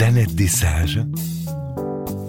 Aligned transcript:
planète 0.00 0.34
des 0.34 0.48
sages, 0.48 0.98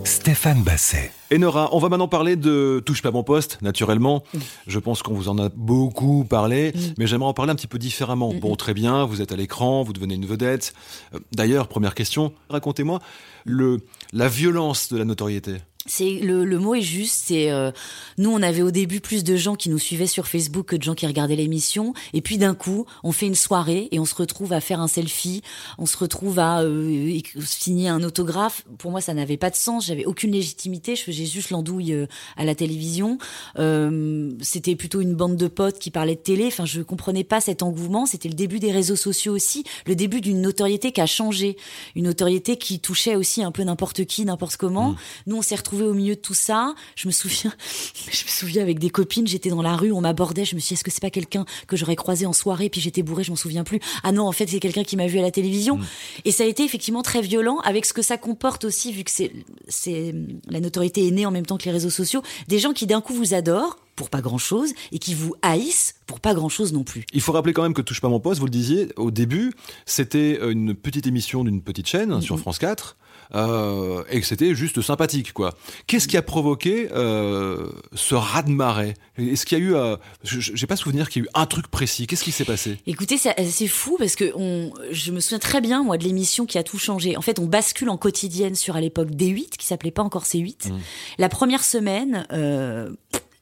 Stéphane 0.03 0.61
Basset. 0.61 1.13
Et 1.29 1.37
Nora, 1.37 1.69
on 1.71 1.79
va 1.79 1.87
maintenant 1.87 2.09
parler 2.09 2.35
de 2.35 2.83
Touche 2.85 3.01
pas 3.01 3.11
mon 3.11 3.23
poste, 3.23 3.59
naturellement. 3.61 4.23
Je 4.67 4.77
pense 4.77 5.01
qu'on 5.01 5.13
vous 5.13 5.29
en 5.29 5.37
a 5.37 5.47
beaucoup 5.47 6.25
parlé, 6.25 6.73
mais 6.97 7.07
j'aimerais 7.07 7.29
en 7.29 7.33
parler 7.33 7.53
un 7.53 7.55
petit 7.55 7.67
peu 7.67 7.79
différemment. 7.79 8.33
Bon, 8.33 8.57
très 8.57 8.73
bien, 8.73 9.05
vous 9.05 9.21
êtes 9.21 9.31
à 9.31 9.37
l'écran, 9.37 9.83
vous 9.83 9.93
devenez 9.93 10.15
une 10.15 10.25
vedette. 10.25 10.73
Euh, 11.15 11.19
D'ailleurs, 11.31 11.69
première 11.69 11.95
question, 11.95 12.33
racontez-moi 12.49 12.99
le, 13.45 13.77
la 14.11 14.27
violence 14.27 14.91
de 14.91 14.97
la 14.97 15.05
notoriété. 15.05 15.53
C'est 15.93 16.19
le, 16.19 16.45
le 16.45 16.57
mot 16.57 16.73
est 16.73 16.81
juste. 16.81 17.23
C'est 17.25 17.51
euh, 17.51 17.71
nous, 18.17 18.31
on 18.31 18.41
avait 18.41 18.61
au 18.61 18.71
début 18.71 19.01
plus 19.01 19.25
de 19.25 19.35
gens 19.35 19.55
qui 19.55 19.69
nous 19.69 19.77
suivaient 19.77 20.07
sur 20.07 20.25
Facebook 20.25 20.67
que 20.67 20.77
de 20.77 20.83
gens 20.83 20.95
qui 20.95 21.05
regardaient 21.05 21.35
l'émission. 21.35 21.93
Et 22.13 22.21
puis 22.21 22.37
d'un 22.37 22.55
coup, 22.55 22.85
on 23.03 23.11
fait 23.11 23.25
une 23.25 23.35
soirée 23.35 23.89
et 23.91 23.99
on 23.99 24.05
se 24.05 24.15
retrouve 24.15 24.53
à 24.53 24.61
faire 24.61 24.79
un 24.79 24.87
selfie. 24.87 25.41
On 25.77 25.85
se 25.85 25.97
retrouve 25.97 26.39
à 26.39 26.61
euh, 26.61 27.19
signer 27.43 27.89
un 27.89 28.03
autographe. 28.03 28.63
Pour 28.77 28.91
moi, 28.91 29.01
ça 29.01 29.13
n'avait 29.13 29.35
pas 29.35 29.49
de 29.49 29.57
sens. 29.57 29.87
J'avais 29.87 30.05
aucune 30.05 30.31
légitimité. 30.31 30.95
Je 30.95 31.03
faisais 31.03 31.25
juste 31.25 31.49
l'andouille 31.49 31.91
euh, 31.91 32.05
à 32.37 32.45
la 32.45 32.55
télévision. 32.55 33.17
Euh, 33.59 34.31
C'était 34.41 34.77
plutôt 34.77 35.01
une 35.01 35.15
bande 35.15 35.35
de 35.35 35.49
potes 35.49 35.77
qui 35.77 35.91
parlaient 35.91 36.15
de 36.15 36.21
télé. 36.21 36.45
Enfin, 36.47 36.65
je 36.65 36.81
comprenais 36.81 37.25
pas 37.25 37.41
cet 37.41 37.63
engouement. 37.63 38.05
C'était 38.05 38.29
le 38.29 38.35
début 38.35 38.59
des 38.59 38.71
réseaux 38.71 38.95
sociaux 38.95 39.33
aussi, 39.33 39.65
le 39.85 39.95
début 39.95 40.21
d'une 40.21 40.39
notoriété 40.39 40.93
qui 40.93 41.01
a 41.01 41.05
changé, 41.05 41.57
une 41.95 42.05
notoriété 42.05 42.55
qui 42.55 42.79
touchait 42.79 43.17
aussi 43.17 43.43
un 43.43 43.51
peu 43.51 43.63
n'importe 43.63 44.05
qui, 44.05 44.23
n'importe 44.23 44.55
comment. 44.55 44.95
Nous, 45.27 45.35
on 45.35 45.41
s'est 45.41 45.55
retrouvés 45.55 45.80
au 45.83 45.93
milieu 45.93 46.15
de 46.15 46.19
tout 46.19 46.33
ça. 46.33 46.73
Je 46.95 47.07
me 47.07 47.11
souviens, 47.11 47.53
je 48.11 48.23
me 48.23 48.29
souviens 48.29 48.61
avec 48.61 48.79
des 48.79 48.89
copines, 48.89 49.27
j'étais 49.27 49.49
dans 49.49 49.61
la 49.61 49.75
rue, 49.75 49.91
on 49.91 50.01
m'abordait, 50.01 50.45
je 50.45 50.55
me 50.55 50.59
suis 50.59 50.69
dit, 50.69 50.73
est-ce 50.75 50.83
que 50.83 50.91
c'est 50.91 51.01
pas 51.01 51.09
quelqu'un 51.09 51.45
que 51.67 51.75
j'aurais 51.75 51.95
croisé 51.95 52.25
en 52.25 52.33
soirée, 52.33 52.69
puis 52.69 52.81
j'étais 52.81 53.03
bourrée, 53.03 53.23
je 53.23 53.31
m'en 53.31 53.37
souviens 53.37 53.63
plus. 53.63 53.79
Ah 54.03 54.11
non, 54.11 54.27
en 54.27 54.31
fait, 54.31 54.47
c'est 54.47 54.59
quelqu'un 54.59 54.83
qui 54.83 54.97
m'a 54.97 55.07
vu 55.07 55.19
à 55.19 55.21
la 55.21 55.31
télévision. 55.31 55.79
Et 56.25 56.31
ça 56.31 56.43
a 56.43 56.47
été 56.47 56.63
effectivement 56.63 57.01
très 57.01 57.21
violent 57.21 57.59
avec 57.63 57.85
ce 57.85 57.93
que 57.93 58.01
ça 58.01 58.17
comporte 58.17 58.65
aussi, 58.65 58.91
vu 58.91 59.03
que 59.03 59.11
c'est, 59.11 59.31
c'est, 59.67 60.13
la 60.49 60.59
notoriété 60.59 61.07
est 61.07 61.11
née 61.11 61.25
en 61.25 61.31
même 61.31 61.45
temps 61.45 61.57
que 61.57 61.65
les 61.65 61.71
réseaux 61.71 61.89
sociaux. 61.89 62.21
Des 62.47 62.59
gens 62.59 62.73
qui 62.73 62.87
d'un 62.87 63.01
coup 63.01 63.13
vous 63.13 63.33
adorent 63.33 63.77
pour 63.95 64.09
pas 64.09 64.21
grand 64.21 64.37
chose 64.37 64.73
et 64.91 64.99
qui 64.99 65.13
vous 65.13 65.35
haïssent 65.41 65.95
pour 66.07 66.19
pas 66.19 66.33
grand 66.33 66.49
chose 66.49 66.73
non 66.73 66.83
plus. 66.83 67.05
Il 67.13 67.21
faut 67.21 67.31
rappeler 67.31 67.53
quand 67.53 67.63
même 67.63 67.73
que 67.73 67.81
Touche 67.81 68.01
pas 68.01 68.09
mon 68.09 68.19
poste, 68.19 68.39
vous 68.39 68.45
le 68.45 68.51
disiez, 68.51 68.89
au 68.95 69.11
début, 69.11 69.53
c'était 69.85 70.39
une 70.49 70.75
petite 70.75 71.07
émission 71.07 71.43
d'une 71.43 71.61
petite 71.61 71.87
chaîne 71.87 72.21
sur 72.21 72.39
France 72.39 72.57
4. 72.57 72.97
Euh, 73.33 74.03
et 74.09 74.19
que 74.19 74.25
c'était 74.27 74.53
juste 74.55 74.81
sympathique, 74.81 75.33
quoi. 75.33 75.53
Qu'est-ce 75.87 76.07
qui 76.07 76.17
a 76.17 76.21
provoqué 76.21 76.89
euh, 76.91 77.69
ce 77.93 78.15
raz-de-marée 78.15 78.95
Est-ce 79.17 79.45
qu'il 79.45 79.57
y 79.57 79.61
a 79.61 79.63
eu, 79.63 79.75
euh, 79.75 79.95
je- 80.23 80.39
j'ai 80.53 80.67
pas 80.67 80.75
souvenir 80.75 81.09
qu'il 81.09 81.23
y 81.23 81.25
a 81.25 81.27
eu 81.27 81.31
un 81.33 81.45
truc 81.45 81.67
précis. 81.67 82.07
Qu'est-ce 82.07 82.23
qui 82.23 82.31
s'est 82.31 82.45
passé? 82.45 82.77
Écoutez, 82.87 83.17
c'est 83.17 83.67
fou 83.67 83.95
parce 83.97 84.15
que 84.15 84.31
on, 84.35 84.73
je 84.91 85.11
me 85.11 85.19
souviens 85.19 85.39
très 85.39 85.61
bien 85.61 85.83
moi 85.83 85.97
de 85.97 86.03
l'émission 86.03 86.45
qui 86.45 86.57
a 86.57 86.63
tout 86.63 86.77
changé. 86.77 87.15
En 87.17 87.21
fait, 87.21 87.39
on 87.39 87.45
bascule 87.45 87.89
en 87.89 87.97
quotidienne 87.97 88.55
sur 88.55 88.75
à 88.75 88.81
l'époque 88.81 89.09
D8 89.11 89.51
qui 89.57 89.65
s'appelait 89.65 89.91
pas 89.91 90.03
encore 90.03 90.25
C8. 90.25 90.71
La 91.17 91.29
première 91.29 91.63
semaine, 91.63 92.25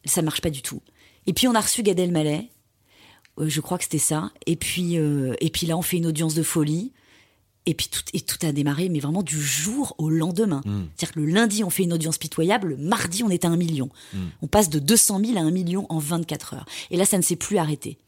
ça 0.05 0.21
marche 0.21 0.41
pas 0.41 0.49
du 0.49 0.61
tout. 0.61 0.81
Et 1.27 1.33
puis 1.33 1.47
on 1.47 1.55
a 1.55 1.61
reçu 1.61 1.83
Gad 1.83 1.99
Elmaleh. 1.99 2.49
Je 3.41 3.61
crois 3.61 3.77
que 3.77 3.85
c'était 3.85 3.97
ça. 3.99 4.31
Et 4.45 4.55
puis 4.55 4.97
euh, 4.97 5.33
et 5.39 5.49
puis 5.49 5.65
là, 5.65 5.77
on 5.77 5.81
fait 5.81 5.97
une 5.97 6.07
audience 6.07 6.33
de 6.35 6.43
folie. 6.43 6.91
Et 7.69 7.75
puis 7.75 7.87
tout, 7.87 8.01
et 8.13 8.21
tout 8.21 8.37
a 8.41 8.51
démarré, 8.51 8.89
mais 8.89 8.99
vraiment 8.99 9.21
du 9.21 9.39
jour 9.39 9.93
au 9.99 10.09
lendemain. 10.09 10.61
C'est-à-dire 10.65 11.13
que 11.13 11.19
le 11.19 11.27
lundi, 11.27 11.63
on 11.63 11.69
fait 11.69 11.83
une 11.83 11.93
audience 11.93 12.17
pitoyable, 12.17 12.69
le 12.69 12.77
mardi, 12.77 13.23
on 13.23 13.29
est 13.29 13.45
à 13.45 13.49
un 13.49 13.57
million. 13.57 13.89
On 14.41 14.47
passe 14.47 14.69
de 14.69 14.79
200 14.79 15.21
000 15.23 15.37
à 15.37 15.41
un 15.41 15.51
million 15.51 15.85
en 15.89 15.99
24 15.99 16.55
heures. 16.55 16.65
Et 16.89 16.97
là, 16.97 17.05
ça 17.05 17.17
ne 17.17 17.21
s'est 17.21 17.35
plus 17.35 17.59
arrêté. 17.59 17.99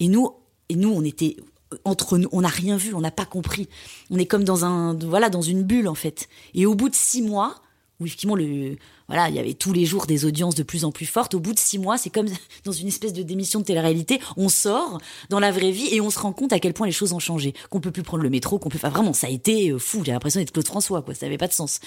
Et 0.00 0.08
nous, 0.08 0.30
et 0.68 0.76
nous, 0.76 0.90
on 0.90 1.02
était 1.02 1.36
entre 1.84 2.18
nous, 2.18 2.28
on 2.32 2.42
n'a 2.42 2.48
rien 2.48 2.76
vu, 2.76 2.94
on 2.94 3.00
n'a 3.00 3.10
pas 3.10 3.24
compris. 3.24 3.68
On 4.10 4.18
est 4.18 4.26
comme 4.26 4.44
dans 4.44 4.64
un, 4.64 4.94
voilà, 4.94 5.30
dans 5.30 5.42
une 5.42 5.62
bulle 5.62 5.88
en 5.88 5.94
fait. 5.94 6.28
Et 6.54 6.66
au 6.66 6.74
bout 6.74 6.88
de 6.88 6.94
six 6.94 7.22
mois, 7.22 7.62
où 8.00 8.06
effectivement 8.06 8.34
le, 8.34 8.76
voilà, 9.08 9.28
il 9.28 9.34
y 9.34 9.38
avait 9.38 9.54
tous 9.54 9.72
les 9.72 9.86
jours 9.86 10.06
des 10.06 10.24
audiences 10.24 10.54
de 10.54 10.62
plus 10.62 10.84
en 10.84 10.92
plus 10.92 11.06
fortes. 11.06 11.34
Au 11.34 11.40
bout 11.40 11.52
de 11.52 11.58
six 11.58 11.78
mois, 11.78 11.98
c'est 11.98 12.10
comme 12.10 12.28
dans 12.64 12.72
une 12.72 12.88
espèce 12.88 13.12
de 13.12 13.22
démission 13.22 13.60
de 13.60 13.64
télé-réalité. 13.64 14.20
On 14.36 14.48
sort 14.48 15.00
dans 15.30 15.40
la 15.40 15.50
vraie 15.50 15.70
vie 15.70 15.88
et 15.92 16.00
on 16.00 16.10
se 16.10 16.18
rend 16.18 16.32
compte 16.32 16.52
à 16.52 16.58
quel 16.58 16.74
point 16.74 16.86
les 16.86 16.92
choses 16.92 17.12
ont 17.12 17.18
changé. 17.18 17.54
Qu'on 17.70 17.80
peut 17.80 17.90
plus 17.90 18.02
prendre 18.02 18.22
le 18.22 18.30
métro, 18.30 18.58
qu'on 18.58 18.68
peut, 18.68 18.78
enfin, 18.78 18.90
vraiment, 18.90 19.12
ça 19.12 19.26
a 19.28 19.30
été 19.30 19.70
euh, 19.70 19.78
fou. 19.78 20.02
J'ai 20.04 20.12
l'impression 20.12 20.40
d'être 20.40 20.52
Claude 20.52 20.66
François, 20.66 21.02
quoi. 21.02 21.14
Ça 21.14 21.26
n'avait 21.26 21.38
pas 21.38 21.48
de 21.48 21.52
sens. 21.52 21.80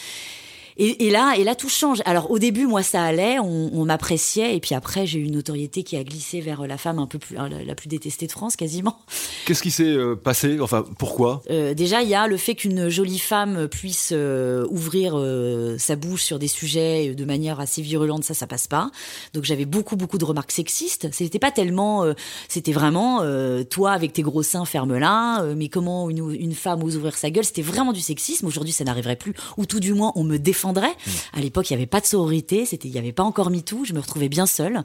Et, 0.80 1.06
et 1.08 1.12
là, 1.12 1.36
et 1.38 1.44
là, 1.44 1.54
tout 1.56 1.70
change. 1.70 2.02
Alors, 2.06 2.32
au 2.32 2.40
début, 2.40 2.66
moi, 2.66 2.82
ça 2.84 3.04
allait, 3.04 3.38
on, 3.38 3.70
on 3.74 3.86
m'appréciait, 3.86 4.56
et 4.56 4.60
puis 4.62 4.74
après, 4.74 5.06
j'ai 5.06 5.20
eu 5.20 5.24
une 5.26 5.34
notoriété 5.36 5.84
qui 5.84 5.98
a 5.98 6.04
glissé 6.04 6.40
vers 6.42 6.66
la 6.66 6.78
femme 6.78 6.98
un 7.00 7.06
peu 7.06 7.20
plus, 7.20 7.36
la, 7.36 7.76
plus 7.76 7.90
détestée 7.90 8.26
de 8.28 8.32
France, 8.32 8.56
quasiment. 8.56 8.98
Qu'est-ce 9.46 9.62
qui 9.62 9.72
s'est 9.72 9.84
euh, 9.84 10.16
passé 10.16 10.60
Enfin, 10.62 10.86
pourquoi? 10.98 11.42
Euh, 11.50 11.74
déjà, 11.74 12.02
il 12.02 12.08
y 12.10 12.16
a 12.16 12.28
le 12.28 12.38
fait 12.38 12.56
qu'une 12.56 12.88
jolie 12.90 13.20
femme 13.20 13.68
puisse 13.68 14.12
euh, 14.14 14.66
ouvrir 14.70 15.14
euh, 15.18 15.78
sa 15.78 15.98
bouche 15.98 16.24
sur 16.24 16.40
des 16.40 16.48
sujets 16.48 17.14
de 17.14 17.26
manière 17.26 17.60
assez 17.60 17.82
virulente, 17.82 18.24
ça, 18.24 18.34
ça 18.34 18.48
passe 18.48 18.68
pas. 18.68 18.90
Donc, 19.34 19.44
j'avais 19.44 19.66
beaucoup, 19.66 19.98
beaucoup 19.98 20.18
de 20.18 20.26
remarques 20.26 20.52
sexistes. 20.52 21.10
C'était 21.12 21.40
pas 21.40 21.52
tellement, 21.52 22.06
euh, 22.06 22.14
c'était 22.48 22.72
vraiment 22.72 23.20
euh, 23.22 23.64
toi 23.66 23.92
avec 23.92 24.14
tes 24.14 24.22
gros 24.22 24.44
seins, 24.44 24.64
ferme-la. 24.64 25.42
euh, 25.44 25.56
mais 25.58 25.68
comment 25.68 26.10
une, 26.10 26.34
une 26.34 26.54
femme 26.56 26.82
ose 26.84 26.96
ouvrir 26.96 27.18
sa 27.18 27.30
gueule? 27.30 27.44
C'était 27.44 27.62
vraiment 27.62 27.92
du 27.92 28.00
sexisme. 28.00 28.46
Aujourd'hui, 28.48 28.72
ça 28.72 28.86
n'arriverait 28.86 29.18
plus, 29.18 29.34
ou 29.58 29.66
tout 29.66 29.82
du 29.82 29.94
moins, 29.94 30.14
on 30.16 30.24
me 30.24 30.38
défendrait. 30.74 30.96
À 31.34 31.40
l'époque, 31.40 31.70
il 31.70 31.74
y 31.74 31.76
avait 31.76 31.86
pas 31.86 32.00
de 32.02 32.06
sororité, 32.06 32.66
c'était, 32.66 32.88
il 32.88 32.94
y 32.94 32.98
avait 33.00 33.12
pas 33.12 33.24
encore 33.24 33.50
MeToo. 33.50 33.86
Je 33.86 33.94
me 33.94 34.00
retrouvais 34.00 34.30
bien 34.30 34.46
seule. 34.46 34.84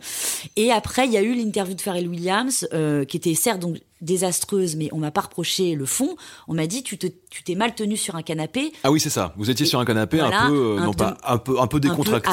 Et 0.57 0.73
après, 0.73 1.07
il 1.07 1.13
y 1.13 1.17
a 1.17 1.23
eu 1.23 1.35
l'interview 1.35 1.75
de 1.75 1.81
Pharrell 1.81 2.09
Williams, 2.09 2.67
euh, 2.73 3.05
qui 3.05 3.17
était 3.17 3.35
certes 3.35 3.61
donc 3.61 3.79
désastreuse, 4.01 4.77
mais 4.77 4.91
on 4.93 4.99
m'a 4.99 5.11
pas 5.11 5.23
reproché 5.23 5.75
le 5.75 5.87
fond. 5.87 6.17
On 6.47 6.53
m'a 6.55 6.67
dit 6.67 6.83
tu 6.83 6.99
te, 6.99 7.07
tu 7.31 7.43
t'es 7.43 7.55
mal 7.55 7.75
tenu 7.75 7.97
sur 7.97 8.17
un 8.17 8.23
canapé. 8.23 8.71
Ah 8.83 8.91
oui, 8.91 9.01
c'est 9.01 9.09
ça. 9.09 9.33
Vous 9.39 9.49
étiez 9.49 9.65
sur 9.65 9.81
un 9.81 9.85
canapé 9.87 10.19
Voilà, 10.19 10.43
un 10.43 10.49
peu, 10.51 10.55
euh, 10.57 10.79
un 10.79 10.85
non 10.85 10.91
peu- 10.93 10.97
pas 11.05 11.17
un 11.27 11.39
peu, 11.39 11.59
un 11.59 11.67
peu 11.67 11.81
décontracté. 11.81 12.29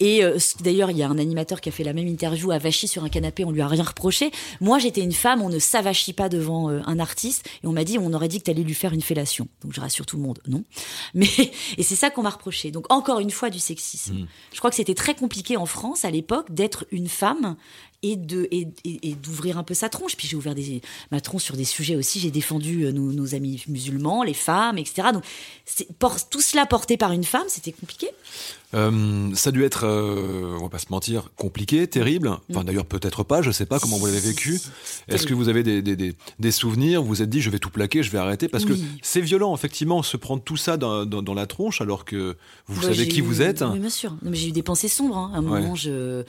Et 0.00 0.24
euh, 0.24 0.38
d'ailleurs, 0.60 0.90
il 0.90 0.96
y 0.96 1.02
a 1.02 1.08
un 1.08 1.18
animateur 1.18 1.60
qui 1.60 1.68
a 1.68 1.72
fait 1.72 1.84
la 1.84 1.92
même 1.92 2.06
interview 2.06 2.50
avachi 2.50 2.88
sur 2.88 3.04
un 3.04 3.08
canapé, 3.08 3.44
on 3.44 3.50
lui 3.50 3.60
a 3.60 3.68
rien 3.68 3.82
reproché. 3.82 4.30
Moi, 4.60 4.78
j'étais 4.78 5.00
une 5.00 5.12
femme, 5.12 5.42
on 5.42 5.48
ne 5.48 5.58
s'avachit 5.58 6.12
pas 6.12 6.28
devant 6.28 6.70
euh, 6.70 6.80
un 6.86 6.98
artiste. 6.98 7.48
Et 7.62 7.66
on 7.66 7.72
m'a 7.72 7.84
dit, 7.84 7.98
on 7.98 8.12
aurait 8.12 8.28
dit 8.28 8.38
que 8.38 8.44
tu 8.44 8.50
allais 8.50 8.62
lui 8.62 8.74
faire 8.74 8.92
une 8.92 9.02
fellation. 9.02 9.48
Donc 9.62 9.72
je 9.72 9.80
rassure 9.80 10.06
tout 10.06 10.16
le 10.16 10.22
monde, 10.22 10.38
non. 10.46 10.64
Mais, 11.14 11.28
et 11.76 11.82
c'est 11.82 11.96
ça 11.96 12.10
qu'on 12.10 12.22
m'a 12.22 12.30
reproché. 12.30 12.70
Donc 12.70 12.86
encore 12.92 13.20
une 13.20 13.30
fois, 13.30 13.50
du 13.50 13.58
sexisme. 13.58 14.14
Mm. 14.14 14.26
Je 14.52 14.58
crois 14.58 14.70
que 14.70 14.76
c'était 14.76 14.94
très 14.94 15.14
compliqué 15.14 15.56
en 15.56 15.66
France 15.66 16.04
à 16.04 16.10
l'époque 16.10 16.52
d'être 16.52 16.86
une 16.90 17.08
femme 17.08 17.56
et 18.02 18.16
de 18.16 18.46
et, 18.52 18.68
et- 18.84 19.10
et 19.10 19.14
d'ouvrir 19.14 19.58
un 19.58 19.64
peu 19.64 19.74
sa 19.74 19.88
tronche. 19.88 20.16
Puis 20.16 20.28
j'ai 20.28 20.36
ouvert 20.36 20.54
des, 20.54 20.80
ma 21.10 21.20
tronche 21.20 21.42
sur 21.42 21.56
des 21.56 21.64
sujets 21.64 21.96
aussi. 21.96 22.20
J'ai 22.20 22.30
défendu 22.30 22.84
euh, 22.84 22.92
nos, 22.92 23.12
nos 23.12 23.34
amis 23.34 23.64
musulmans, 23.68 24.22
les 24.22 24.34
femmes, 24.34 24.78
etc. 24.78 25.08
Donc 25.12 25.24
tout 26.30 26.40
cela 26.40 26.64
porté 26.66 26.96
par 26.96 27.12
une 27.12 27.24
femme, 27.24 27.46
c'était 27.48 27.72
compliqué. 27.72 28.08
Euh, 28.74 29.34
ça 29.34 29.48
a 29.48 29.52
dû 29.52 29.64
être, 29.64 29.84
euh, 29.84 30.56
on 30.58 30.64
va 30.64 30.68
pas 30.68 30.78
se 30.78 30.86
mentir, 30.90 31.30
compliqué, 31.36 31.86
terrible. 31.86 32.30
Enfin, 32.50 32.64
d'ailleurs, 32.64 32.84
peut-être 32.84 33.24
pas. 33.24 33.40
Je 33.42 33.50
sais 33.50 33.64
pas 33.66 33.80
comment 33.80 33.96
vous 33.96 34.06
l'avez 34.06 34.20
vécu. 34.20 34.60
Est-ce 35.08 35.26
que 35.26 35.32
vous 35.34 35.48
avez 35.48 35.62
des, 35.62 35.80
des, 35.82 35.96
des, 35.96 36.14
des 36.38 36.50
souvenirs? 36.52 37.02
Vous 37.02 37.08
vous 37.08 37.22
êtes 37.22 37.30
dit, 37.30 37.40
je 37.40 37.48
vais 37.50 37.58
tout 37.58 37.70
plaquer, 37.70 38.02
je 38.02 38.10
vais 38.10 38.18
arrêter 38.18 38.46
parce 38.48 38.64
que 38.66 38.74
c'est 39.02 39.22
violent, 39.22 39.54
effectivement, 39.54 40.02
se 40.02 40.16
prendre 40.18 40.42
tout 40.42 40.56
ça 40.58 40.76
dans, 40.76 41.06
dans, 41.06 41.22
dans 41.22 41.34
la 41.34 41.46
tronche 41.46 41.80
alors 41.80 42.04
que 42.04 42.36
vous 42.66 42.80
Bah, 42.82 42.88
savez 42.88 43.08
qui 43.08 43.20
eu- 43.20 43.22
vous 43.22 43.40
êtes. 43.42 43.62
Oui, 43.62 43.78
bien 43.78 43.88
sûr. 43.90 44.14
Mais 44.22 44.36
j'ai 44.36 44.48
eu 44.48 44.52
des 44.52 44.62
pensées 44.62 44.88
sombres. 44.88 45.16
hein. 45.16 45.30
À 45.34 45.38
un 45.38 45.44
Ouais. 45.44 45.60
moment, 45.62 45.74
je. 45.74 46.22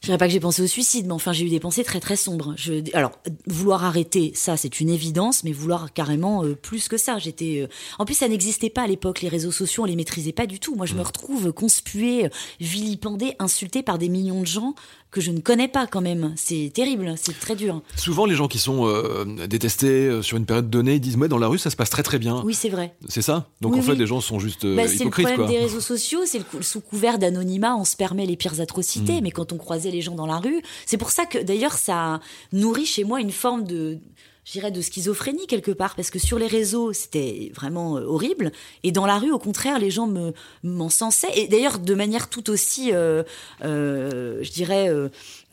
Je 0.00 0.06
dirais 0.06 0.18
pas 0.18 0.26
que 0.26 0.32
j'ai 0.32 0.40
pensé 0.40 0.62
au 0.62 0.66
suicide, 0.66 1.06
mais 1.06 1.12
enfin 1.12 1.32
j'ai 1.32 1.44
eu 1.44 1.48
des 1.48 1.60
pensées 1.60 1.84
très 1.84 2.00
très 2.00 2.16
sombres. 2.16 2.54
Je, 2.56 2.74
alors 2.94 3.12
vouloir 3.46 3.84
arrêter, 3.84 4.32
ça 4.34 4.56
c'est 4.56 4.80
une 4.80 4.90
évidence, 4.90 5.44
mais 5.44 5.52
vouloir 5.52 5.92
carrément 5.92 6.44
euh, 6.44 6.54
plus 6.54 6.88
que 6.88 6.96
ça. 6.96 7.18
J'étais, 7.18 7.62
euh, 7.62 7.68
en 7.98 8.04
plus 8.04 8.14
ça 8.14 8.28
n'existait 8.28 8.70
pas 8.70 8.82
à 8.82 8.86
l'époque. 8.86 9.22
Les 9.22 9.28
réseaux 9.28 9.52
sociaux 9.52 9.82
on 9.82 9.86
les 9.86 9.96
maîtrisait 9.96 10.32
pas 10.32 10.46
du 10.46 10.60
tout. 10.60 10.76
Moi 10.76 10.86
je 10.86 10.94
me 10.94 11.02
retrouve 11.02 11.52
conspuée, 11.52 12.30
vilipendée, 12.60 13.34
insultée 13.38 13.82
par 13.82 13.98
des 13.98 14.08
millions 14.08 14.40
de 14.40 14.46
gens 14.46 14.74
que 15.10 15.20
je 15.22 15.30
ne 15.30 15.40
connais 15.40 15.68
pas 15.68 15.86
quand 15.86 16.00
même. 16.02 16.34
C'est 16.36 16.70
terrible, 16.74 17.14
c'est 17.16 17.38
très 17.38 17.56
dur. 17.56 17.80
Souvent, 17.96 18.26
les 18.26 18.34
gens 18.34 18.46
qui 18.48 18.58
sont 18.58 18.86
euh, 18.86 19.24
détestés 19.46 19.86
euh, 20.06 20.22
sur 20.22 20.36
une 20.36 20.44
période 20.44 20.68
donnée, 20.68 20.94
ils 20.96 21.00
disent, 21.00 21.16
ouais, 21.16 21.28
dans 21.28 21.38
la 21.38 21.46
rue, 21.48 21.58
ça 21.58 21.70
se 21.70 21.76
passe 21.76 21.88
très 21.90 22.02
très 22.02 22.18
bien. 22.18 22.42
Oui 22.44 22.52
c'est 22.54 22.68
vrai. 22.68 22.94
C'est 23.08 23.22
ça? 23.22 23.48
Donc 23.60 23.72
Oui, 23.72 23.78
en 23.78 23.82
fait, 23.82 23.92
oui. 23.92 23.98
les 23.98 24.06
gens 24.06 24.20
sont 24.20 24.38
juste 24.38 24.64
euh, 24.66 24.76
Bah, 24.76 24.82
c'est 24.86 24.94
le 24.96 25.00
hypocrites, 25.02 25.26
problème 25.28 25.46
quoi. 25.46 25.56
des 25.56 25.62
réseaux 25.64 25.80
sociaux, 25.80 26.20
c'est 26.26 26.38
le 26.38 26.62
sous 26.62 26.80
couvert 26.80 27.18
d'anonymat, 27.18 27.74
on 27.76 27.84
se 27.84 27.96
permet 27.96 28.26
les 28.26 28.36
pires 28.36 28.54
Mm. 28.56 28.60
atrocités, 28.60 29.20
mais 29.22 29.30
quand 29.30 29.52
on 29.52 29.56
croisait 29.56 29.90
les 29.90 30.00
gens 30.02 30.14
dans 30.14 30.26
la 30.26 30.38
rue, 30.38 30.60
c'est 30.86 30.96
pour 30.98 31.10
ça 31.10 31.24
que 31.26 31.38
d'ailleurs 31.38 31.74
ça 31.74 32.20
nourrit 32.52 32.86
chez 32.86 33.04
moi 33.04 33.20
une 33.20 33.30
forme 33.30 33.64
de 33.64 33.98
je 34.48 34.52
dirais 34.52 34.70
de 34.70 34.80
schizophrénie 34.80 35.46
quelque 35.46 35.70
part 35.70 35.94
parce 35.94 36.10
que 36.10 36.18
sur 36.18 36.38
les 36.38 36.46
réseaux 36.46 36.94
c'était 36.94 37.52
vraiment 37.54 37.98
euh, 37.98 38.04
horrible. 38.04 38.50
Et 38.82 38.92
dans 38.92 39.04
la 39.04 39.18
rue 39.18 39.30
au 39.30 39.38
contraire 39.38 39.78
les 39.78 39.90
gens 39.90 40.06
me 40.06 40.32
m'encensaient. 40.62 41.38
Et 41.38 41.48
d'ailleurs 41.48 41.78
de 41.78 41.94
manière 41.94 42.30
tout 42.30 42.48
aussi 42.48 42.90
euh, 42.94 43.22
euh, 43.62 44.42
je 44.42 44.50
dirais 44.50 44.88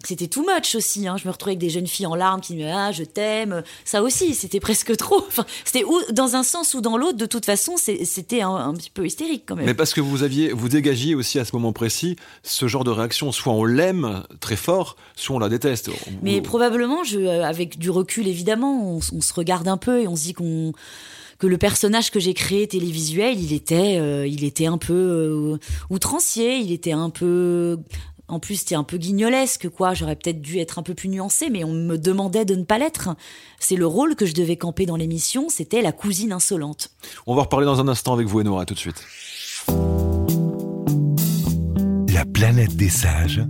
c'était 0.08 0.28
too 0.28 0.42
much 0.42 0.76
aussi. 0.76 1.08
Hein. 1.08 1.18
Je 1.18 1.28
me 1.28 1.32
retrouvais 1.32 1.52
avec 1.52 1.60
des 1.60 1.70
jeunes 1.70 1.88
filles 1.88 2.06
en 2.06 2.16
larmes 2.16 2.42
qui 2.42 2.54
me 2.54 2.60
disaient 2.60 2.72
ah 2.72 2.92
je 2.92 3.04
t'aime. 3.04 3.64
Ça 3.84 4.02
aussi 4.02 4.34
c'était 4.34 4.60
presque 4.60 4.96
trop. 4.98 5.24
Enfin 5.28 5.46
c'était 5.64 5.84
ou 5.84 6.00
dans 6.12 6.36
un 6.36 6.44
sens 6.44 6.74
ou 6.74 6.82
dans 6.82 6.98
l'autre. 6.98 7.18
De 7.18 7.26
toute 7.26 7.46
façon 7.46 7.76
c'était 7.78 8.42
un, 8.42 8.56
un 8.56 8.74
petit 8.74 8.90
peu 8.90 9.06
hystérique 9.06 9.44
quand 9.46 9.56
même. 9.56 9.66
Mais 9.66 9.74
parce 9.74 9.94
que 9.94 10.02
vous 10.02 10.24
aviez, 10.24 10.52
vous 10.52 10.70
dégagiez 10.70 11.16
aussi 11.16 11.40
à 11.40 11.46
ce 11.46 11.56
moment 11.56 11.74
précis 11.74 12.16
ce 12.44 12.68
genre 12.68 12.84
de 12.84 12.92
réaction. 12.92 13.32
Soit 13.32 13.54
on 13.54 13.66
l'aime 13.66 14.24
très 14.40 14.56
fort, 14.56 14.96
soit 15.16 15.36
on 15.36 15.40
la 15.40 15.50
déteste. 15.50 15.90
Mais 16.22 16.42
probablement, 16.42 17.04
je, 17.04 17.20
euh, 17.20 17.44
avec 17.44 17.78
du 17.78 17.90
recul 17.90 18.28
évidemment, 18.28 18.96
on 18.96 19.22
se 19.22 19.34
regarde 19.34 19.68
un 19.68 19.78
peu 19.78 20.02
et 20.02 20.08
on 20.08 20.16
se 20.16 20.24
dit 20.24 20.34
qu'on 20.34 20.74
que 21.38 21.48
le 21.48 21.58
personnage 21.58 22.12
que 22.12 22.20
j'ai 22.20 22.34
créé 22.34 22.68
télévisuel, 22.68 23.40
il 23.42 23.54
était, 23.54 23.98
euh, 24.00 24.28
il 24.28 24.44
était 24.44 24.68
un 24.68 24.78
peu 24.78 24.94
euh, 24.94 25.58
outrancier, 25.90 26.58
il 26.58 26.72
était 26.72 26.94
un 26.94 27.10
peu 27.10 27.78
en 28.28 28.40
plus, 28.40 28.56
c'était 28.56 28.76
un 28.76 28.84
peu 28.84 28.98
guignolesque, 28.98 29.70
quoi. 29.70 29.94
J'aurais 29.94 30.16
peut-être 30.16 30.42
dû 30.42 30.58
être 30.58 30.80
un 30.80 30.84
peu 30.84 30.96
plus 30.96 31.10
nuancée, 31.10 31.50
mais 31.52 31.64
on 31.64 31.72
me 31.72 31.98
demandait 31.98 32.46
de 32.46 32.56
ne 32.56 32.64
pas 32.64 32.80
l'être. 32.80 33.10
C'est 33.60 33.76
le 33.76 33.86
rôle 33.86 34.16
que 34.16 34.26
je 34.26 34.34
devais 34.34 34.58
camper 34.58 34.86
dans 34.86 34.96
l'émission, 34.96 35.48
c'était 35.50 35.82
la 35.82 35.92
cousine 35.92 36.32
insolente. 36.32 36.90
On 37.28 37.36
va 37.36 37.44
reparler 37.44 37.66
dans 37.66 37.80
un 37.80 37.88
instant 37.88 38.14
avec 38.14 38.28
vous, 38.28 38.42
Enora, 38.42 38.66
tout 38.66 38.74
de 38.74 38.80
suite. 38.80 39.04
La 42.12 42.26
planète 42.26 42.76
des 42.76 42.90
sages. 42.90 43.44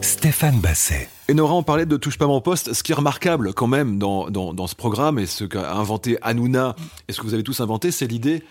Stéphane 0.00 0.60
Basset. 0.60 1.08
Enora, 1.30 1.54
on 1.54 1.62
parlait 1.62 1.86
de 1.86 1.96
Touche 1.96 2.16
pas 2.16 2.26
mon 2.26 2.40
poste. 2.40 2.72
Ce 2.72 2.82
qui 2.82 2.92
est 2.92 2.94
remarquable 2.94 3.52
quand 3.52 3.66
même 3.66 3.98
dans, 3.98 4.30
dans, 4.30 4.54
dans 4.54 4.66
ce 4.66 4.74
programme 4.74 5.18
et 5.18 5.26
ce 5.26 5.44
qu'a 5.44 5.74
inventé 5.74 6.16
Hanouna 6.22 6.74
et 7.08 7.12
ce 7.12 7.20
que 7.20 7.26
vous 7.26 7.34
avez 7.34 7.42
tous 7.42 7.60
inventé, 7.60 7.90
c'est 7.90 8.06
l'idée 8.06 8.42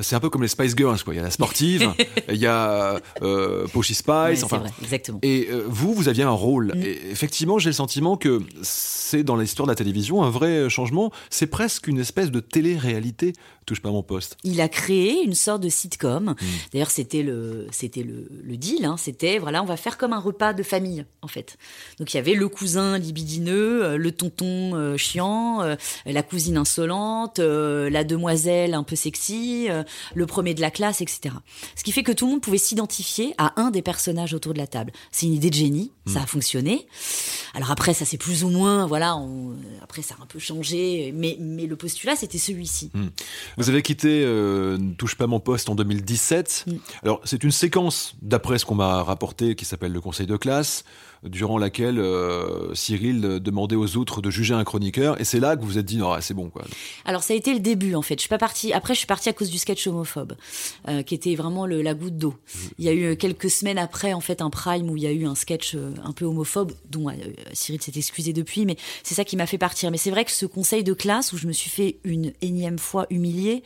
c'est 0.00 0.16
un 0.16 0.20
peu 0.20 0.30
comme 0.30 0.42
les 0.42 0.48
Spice 0.48 0.74
Girls, 0.76 1.02
quoi. 1.02 1.14
Il 1.14 1.16
y 1.16 1.20
a 1.20 1.22
la 1.22 1.30
sportive, 1.30 1.92
il 2.28 2.36
y 2.36 2.46
a 2.46 3.00
euh, 3.22 3.66
Poshy 3.72 3.94
Spice, 3.94 4.12
Ouais, 4.12 4.44
enfin. 4.44 4.58
vrai, 4.58 4.70
exactement. 4.82 5.18
Et 5.22 5.48
euh, 5.50 5.64
vous, 5.66 5.92
vous 5.94 6.08
aviez 6.08 6.24
un 6.24 6.30
rôle. 6.30 6.72
Mm. 6.74 6.82
Et 6.82 7.00
effectivement, 7.10 7.58
j'ai 7.58 7.70
le 7.70 7.74
sentiment 7.74 8.16
que 8.16 8.40
c'est 8.62 9.22
dans 9.22 9.36
l'histoire 9.36 9.66
de 9.66 9.72
la 9.72 9.76
télévision 9.76 10.22
un 10.22 10.30
vrai 10.30 10.68
changement. 10.70 11.10
C'est 11.30 11.46
presque 11.46 11.86
une 11.88 11.98
espèce 11.98 12.30
de 12.30 12.40
télé-réalité. 12.40 13.32
Touche 13.68 13.82
pas 13.82 13.90
mon 13.90 14.02
poste. 14.02 14.38
Il 14.44 14.62
a 14.62 14.68
créé 14.70 15.22
une 15.22 15.34
sorte 15.34 15.62
de 15.62 15.68
sitcom. 15.68 16.30
Mm. 16.30 16.34
D'ailleurs, 16.72 16.90
c'était 16.90 17.22
le, 17.22 17.66
c'était 17.70 18.02
le, 18.02 18.26
le 18.42 18.56
deal. 18.56 18.86
hein. 18.86 18.96
C'était 18.96 19.38
voilà, 19.38 19.62
on 19.62 19.66
va 19.66 19.76
faire 19.76 19.98
comme 19.98 20.14
un 20.14 20.18
repas 20.18 20.54
de 20.54 20.62
famille 20.62 21.04
en 21.20 21.28
fait. 21.28 21.58
Donc 21.98 22.14
il 22.14 22.16
y 22.16 22.20
avait 22.20 22.32
le 22.34 22.48
cousin 22.48 22.96
libidineux, 22.96 23.84
euh, 23.84 23.96
le 23.98 24.10
tonton 24.12 24.74
euh, 24.74 24.96
chiant, 24.96 25.60
euh, 25.60 25.76
la 26.06 26.22
cousine 26.22 26.56
insolente, 26.56 27.40
euh, 27.40 27.90
la 27.90 28.04
demoiselle 28.04 28.72
un 28.72 28.84
peu 28.84 28.96
sexy, 28.96 29.68
le 30.14 30.26
premier 30.26 30.54
de 30.54 30.62
la 30.62 30.70
classe, 30.70 31.02
etc. 31.02 31.34
Ce 31.76 31.84
qui 31.84 31.92
fait 31.92 32.02
que 32.02 32.12
tout 32.12 32.24
le 32.24 32.32
monde 32.32 32.40
pouvait 32.40 32.56
s'identifier 32.56 33.34
à 33.36 33.60
un 33.60 33.70
des 33.70 33.82
personnages 33.82 34.32
autour 34.32 34.54
de 34.54 34.58
la 34.58 34.66
table. 34.66 34.92
C'est 35.12 35.26
une 35.26 35.34
idée 35.34 35.50
de 35.50 35.54
génie, 35.54 35.92
ça 36.06 36.22
a 36.22 36.26
fonctionné. 36.26 36.86
Alors 37.54 37.70
après, 37.70 37.92
ça 37.92 38.06
c'est 38.06 38.16
plus 38.16 38.44
ou 38.44 38.48
moins, 38.48 38.86
voilà, 38.86 39.16
on- 39.16 39.56
après 39.82 40.00
ça 40.00 40.14
a 40.18 40.22
un 40.22 40.26
peu 40.26 40.38
changé, 40.38 41.12
mais, 41.14 41.36
mais 41.38 41.66
le 41.66 41.76
postulat 41.76 42.16
c'était 42.16 42.38
celui-ci. 42.38 42.90
Vous 43.58 43.68
avez 43.68 43.82
quitté 43.82 44.22
euh, 44.24 44.78
Ne 44.78 44.94
touche 44.94 45.16
pas 45.16 45.26
mon 45.26 45.40
poste 45.40 45.68
en 45.68 45.74
2017. 45.74 46.64
Mm. 46.66 46.72
Alors, 47.02 47.20
c'est 47.24 47.42
une 47.42 47.50
séquence, 47.50 48.16
d'après 48.22 48.58
ce 48.58 48.64
qu'on 48.64 48.76
m'a 48.76 49.02
rapporté, 49.02 49.56
qui 49.56 49.64
s'appelle 49.64 49.92
le 49.92 50.00
conseil 50.00 50.26
de 50.26 50.36
classe, 50.36 50.84
durant 51.24 51.58
laquelle 51.58 51.98
euh, 51.98 52.74
Cyril 52.74 53.20
demandait 53.40 53.76
aux 53.76 53.96
autres 53.96 54.22
de 54.22 54.30
juger 54.30 54.54
un 54.54 54.64
chroniqueur. 54.64 55.20
Et 55.20 55.24
c'est 55.24 55.40
là 55.40 55.56
que 55.56 55.62
vous 55.62 55.68
vous 55.68 55.78
êtes 55.78 55.86
dit, 55.86 55.96
non, 55.96 56.12
ouais, 56.12 56.22
c'est 56.22 56.34
bon, 56.34 56.48
quoi. 56.50 56.64
Alors 57.04 57.22
ça 57.22 57.34
a 57.34 57.36
été 57.36 57.52
le 57.52 57.60
début 57.60 57.94
en 57.94 58.02
fait. 58.02 58.14
Je 58.14 58.20
suis 58.20 58.28
pas 58.28 58.38
partie. 58.38 58.72
Après, 58.72 58.94
je 58.94 58.98
suis 58.98 59.06
partie 59.06 59.28
à 59.28 59.32
cause 59.32 59.50
du 59.50 59.58
sketch 59.58 59.86
homophobe, 59.86 60.34
euh, 60.88 61.02
qui 61.02 61.14
était 61.14 61.34
vraiment 61.34 61.66
le- 61.66 61.82
la 61.82 61.94
goutte 61.94 62.16
d'eau. 62.16 62.34
Il 62.78 62.84
y 62.84 62.88
a 62.88 62.92
eu 62.92 63.04
euh, 63.04 63.14
quelques 63.16 63.50
semaines 63.50 63.78
après 63.78 64.12
en 64.12 64.20
fait 64.20 64.40
un 64.42 64.50
prime 64.50 64.88
où 64.90 64.96
il 64.96 65.02
y 65.02 65.06
a 65.06 65.12
eu 65.12 65.26
un 65.26 65.34
sketch 65.34 65.76
un 66.04 66.12
peu 66.12 66.24
homophobe 66.24 66.72
dont 66.90 67.08
euh, 67.08 67.12
Cyril 67.52 67.82
s'est 67.82 67.92
excusé 67.96 68.32
depuis, 68.32 68.64
mais 68.66 68.76
c'est 69.02 69.14
ça 69.14 69.24
qui 69.24 69.36
m'a 69.36 69.46
fait 69.46 69.58
partir. 69.58 69.90
Mais 69.90 69.98
c'est 69.98 70.10
vrai 70.10 70.24
que 70.24 70.30
ce 70.32 70.46
conseil 70.46 70.84
de 70.84 70.92
classe 70.92 71.32
où 71.32 71.36
je 71.36 71.46
me 71.46 71.52
suis 71.52 71.70
fait 71.70 71.98
une 72.04 72.32
énième 72.42 72.78
fois 72.78 73.06
humiliée 73.10 73.62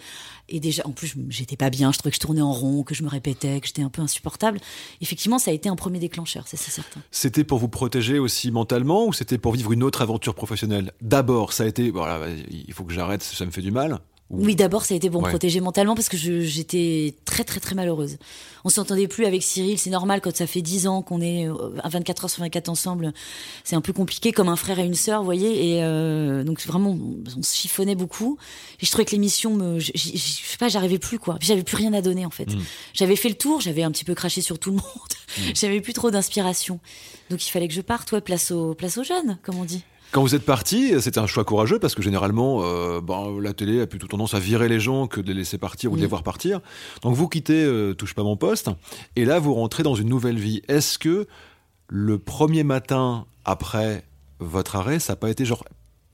et 0.49 0.61
déjà 0.61 0.83
en 0.87 0.91
plus 0.91 1.15
j'étais 1.29 1.57
pas 1.57 1.71
bien. 1.71 1.93
Je 1.93 1.99
trouvais 1.99 2.11
que 2.11 2.17
je 2.17 2.21
tournais 2.21 2.41
en 2.43 2.53
rond, 2.53 2.83
que 2.83 2.95
je 2.95 3.03
me 3.03 3.09
répétais, 3.09 3.61
que 3.61 3.67
j'étais 3.67 3.83
un 3.83 3.89
peu 3.89 4.03
insupportable. 4.03 4.59
Effectivement, 5.01 5.39
ça 5.39 5.51
a 5.51 5.55
été 5.55 5.69
un 5.69 5.77
premier 5.77 5.99
déclencheur, 5.99 6.47
ça 6.49 6.57
c'est 6.57 6.71
certain. 6.71 7.01
C'était 7.11 7.42
pour 7.45 7.59
vous 7.59 7.69
protéger 7.69 8.19
aussi 8.19 8.51
mentalement 8.51 9.07
ou 9.07 9.13
c'était 9.13 9.39
pour 9.39 9.53
vivre 9.53 9.73
une 9.73 9.83
autre 9.83 10.03
aventure 10.03 10.35
professionnelle? 10.35 10.93
D'abord, 11.01 11.53
ça 11.53 11.65
a 11.65 11.67
été, 11.67 11.91
voilà, 11.91 12.21
il 12.51 12.73
faut 12.73 12.85
que 12.85 12.93
j'arrête, 12.93 13.23
ça 13.23 13.45
me 13.45 13.51
fait 13.51 13.63
du 13.63 13.71
mal. 13.71 14.01
Ou- 14.33 14.45
Oui, 14.47 14.57
d'abord, 14.57 14.85
ça 14.85 14.95
a 14.95 14.97
été 14.97 15.09
pour 15.11 15.21
me 15.21 15.27
protéger 15.31 15.61
mentalement 15.61 15.95
parce 15.95 16.09
que 16.09 16.17
j'étais 16.17 17.15
très, 17.25 17.45
très, 17.45 17.61
très 17.61 17.75
malheureuse. 17.75 18.17
On 18.65 18.69
s'entendait 18.71 19.07
plus 19.09 19.27
avec 19.27 19.43
Cyril. 19.43 19.79
C'est 19.79 19.91
normal 19.91 20.21
quand 20.21 20.35
ça 20.35 20.47
fait 20.47 20.63
10 20.63 20.87
ans 20.87 21.03
qu'on 21.03 21.21
est 21.21 21.49
euh, 21.49 21.55
à 21.83 21.89
24 21.89 22.25
heures 22.25 22.31
sur 22.31 22.43
24 22.43 22.69
ensemble. 22.69 23.13
C'est 23.65 23.77
un 23.77 23.81
peu 23.81 23.93
compliqué 23.93 24.33
comme 24.33 24.49
un 24.49 24.57
frère 24.57 24.79
et 24.79 24.85
une 24.85 24.95
sœur, 24.95 25.21
vous 25.21 25.25
voyez. 25.27 25.77
Et 25.77 25.83
euh, 25.85 26.45
donc, 26.45 26.61
vraiment, 26.67 26.97
on, 27.37 27.43
se 27.43 27.55
chiffonnait 27.55 27.95
beaucoup. 27.95 28.39
Et 28.81 28.87
je 28.87 28.91
trouvais 28.91 29.05
que 29.05 29.11
l'émission 29.13 29.55
me. 29.55 29.79
Je, 29.79 29.93
je- 29.95 30.11
je 30.15 30.19
sais 30.19 30.57
pas, 30.59 30.69
j'arrivais 30.69 30.99
plus, 30.99 31.19
quoi. 31.19 31.37
J'avais 31.41 31.63
plus 31.63 31.77
rien 31.77 31.93
à 31.93 32.01
donner, 32.03 32.25
en 32.25 32.31
fait. 32.31 32.49
J'avais 32.95 33.17
fait 33.17 33.29
le 33.29 33.35
tour, 33.35 33.61
j'avais 33.61 33.83
un 33.83 33.91
petit 33.91 34.05
peu 34.05 34.15
craché 34.15 34.41
sur 34.41 34.59
tout 34.59 34.71
le 34.71 34.77
monde. 34.77 34.85
j'avais 35.55 35.81
plus 35.81 35.93
trop 35.93 36.11
d'inspiration. 36.11 36.81
Donc, 37.31 37.45
il 37.47 37.51
fallait 37.51 37.69
que 37.69 37.75
je 37.75 37.81
parte, 37.83 38.11
ouais, 38.13 38.21
place 38.21 38.51
aux, 38.51 38.75
place 38.75 38.97
aux 38.99 39.05
jeunes, 39.05 39.39
comme 39.43 39.57
on 39.59 39.65
dit. 39.65 39.83
Quand 40.13 40.21
vous 40.21 40.35
êtes 40.35 40.45
parti, 40.45 40.93
c'était 41.01 41.21
un 41.21 41.27
choix 41.27 41.43
courageux 41.45 41.79
parce 41.79 41.95
que 41.95 42.03
généralement, 42.03 42.61
euh, 42.63 43.01
bon, 43.01 43.39
la 43.41 43.55
télé 43.55 43.81
a 43.81 43.87
plutôt 43.87 44.07
tendance 44.07 44.35
à 44.35 44.39
virer 44.39 44.69
les 44.69 44.79
gens 44.79 45.07
que 45.07 45.23
de 45.23 45.29
les 45.29 45.39
laisser 45.39 45.57
partir 45.57 45.91
ou 45.91 45.97
de 45.97 46.01
les 46.01 46.07
Mm. 46.07 46.11
voir 46.11 46.23
partir. 46.23 46.61
Donc 47.03 47.15
vous 47.15 47.29
quittez 47.29 47.65
euh, 47.65 47.95
Touche 47.95 48.15
pas 48.15 48.23
mon 48.23 48.37
poste 48.37 48.69
et 49.17 49.25
là 49.25 49.39
vous 49.39 49.55
rentrez 49.55 49.83
dans 49.83 49.95
une 49.95 50.09
nouvelle 50.11 50.39
vie. 50.39 50.61
Est-ce 50.69 50.99
que 50.99 51.27
le 51.89 52.19
premier 52.19 52.63
matin 52.63 53.25
après 53.47 54.05
votre 54.39 54.77
arrêt, 54.77 54.99
ça 54.99 55.15
n'a 55.15 55.17
pas 55.17 55.31
été 55.31 55.45
genre 55.47 55.65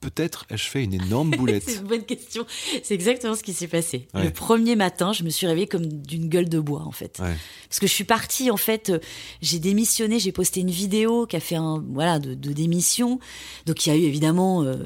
peut-être 0.01 0.47
ai-je 0.51 0.69
fait 0.69 0.85
une 0.85 0.95
énorme 0.95 1.31
C'est 1.33 1.39
boulette 1.39 1.79
une 1.81 1.87
bonne 1.87 2.05
question. 2.05 2.47
C'est 2.83 2.95
exactement 2.95 3.35
ce 3.35 3.43
qui 3.43 3.53
s'est 3.53 3.69
passé. 3.69 4.09
Ouais. 4.15 4.25
Le 4.25 4.31
premier 4.31 4.77
matin, 4.77 5.13
je 5.13 5.23
me 5.25 5.31
suis 5.31 5.47
réveillée 5.47 5.69
comme 5.69 5.87
d'une 5.87 6.29
gueule 6.29 6.49
de 6.49 6.61
bois, 6.61 6.83
en 6.83 6.93
fait. 6.93 7.19
Ouais. 7.21 7.37
Parce 7.69 7.81
que 7.81 7.87
je 7.87 7.93
suis 7.93 8.05
partie, 8.05 8.51
en 8.51 8.57
fait, 8.57 8.91
euh, 8.91 8.99
j'ai 9.43 9.59
démissionné, 9.59 10.19
j'ai 10.19 10.33
posté 10.33 10.61
une 10.61 10.71
vidéo 10.71 11.27
qui 11.27 11.37
a 11.37 11.41
fait 11.41 11.57
un, 11.57 11.85
voilà, 11.93 12.19
de, 12.19 12.35
de 12.35 12.53
démission. 12.53 13.21
Donc 13.67 13.87
il 13.87 13.91
y 13.91 13.93
a 13.93 13.97
eu 13.97 14.03
évidemment, 14.03 14.63
euh, 14.63 14.77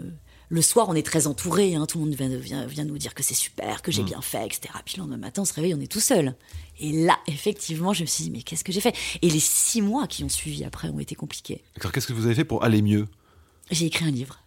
le 0.52 0.60
soir, 0.60 0.86
on 0.90 0.94
est 0.94 1.06
très 1.06 1.26
entouré, 1.26 1.74
hein, 1.74 1.86
tout 1.86 1.98
le 1.98 2.04
monde 2.04 2.14
vient, 2.14 2.28
vient, 2.28 2.66
vient 2.66 2.84
nous 2.84 2.98
dire 2.98 3.14
que 3.14 3.22
c'est 3.22 3.32
super, 3.32 3.80
que 3.80 3.90
j'ai 3.90 4.02
bien 4.02 4.20
fait, 4.20 4.44
etc. 4.44 4.74
Puis 4.84 4.96
le 4.98 5.00
lendemain 5.00 5.16
matin, 5.16 5.42
on 5.42 5.44
se 5.46 5.54
réveille, 5.54 5.74
on 5.74 5.80
est 5.80 5.90
tout 5.90 5.98
seul. 5.98 6.34
Et 6.78 6.92
là, 6.92 7.18
effectivement, 7.26 7.94
je 7.94 8.02
me 8.02 8.06
suis 8.06 8.24
dit, 8.24 8.30
mais 8.30 8.42
qu'est-ce 8.42 8.62
que 8.62 8.70
j'ai 8.70 8.82
fait? 8.82 8.94
Et 9.22 9.30
les 9.30 9.40
six 9.40 9.80
mois 9.80 10.06
qui 10.06 10.24
ont 10.24 10.28
suivi 10.28 10.62
après 10.64 10.90
ont 10.90 10.98
été 10.98 11.14
compliqués. 11.14 11.64
Alors 11.80 11.90
qu'est-ce 11.90 12.06
que 12.06 12.12
vous 12.12 12.26
avez 12.26 12.34
fait 12.34 12.44
pour 12.44 12.64
aller 12.64 12.82
mieux? 12.82 13.08
J'ai 13.70 13.86
écrit 13.86 14.04
un 14.04 14.10
livre. 14.10 14.41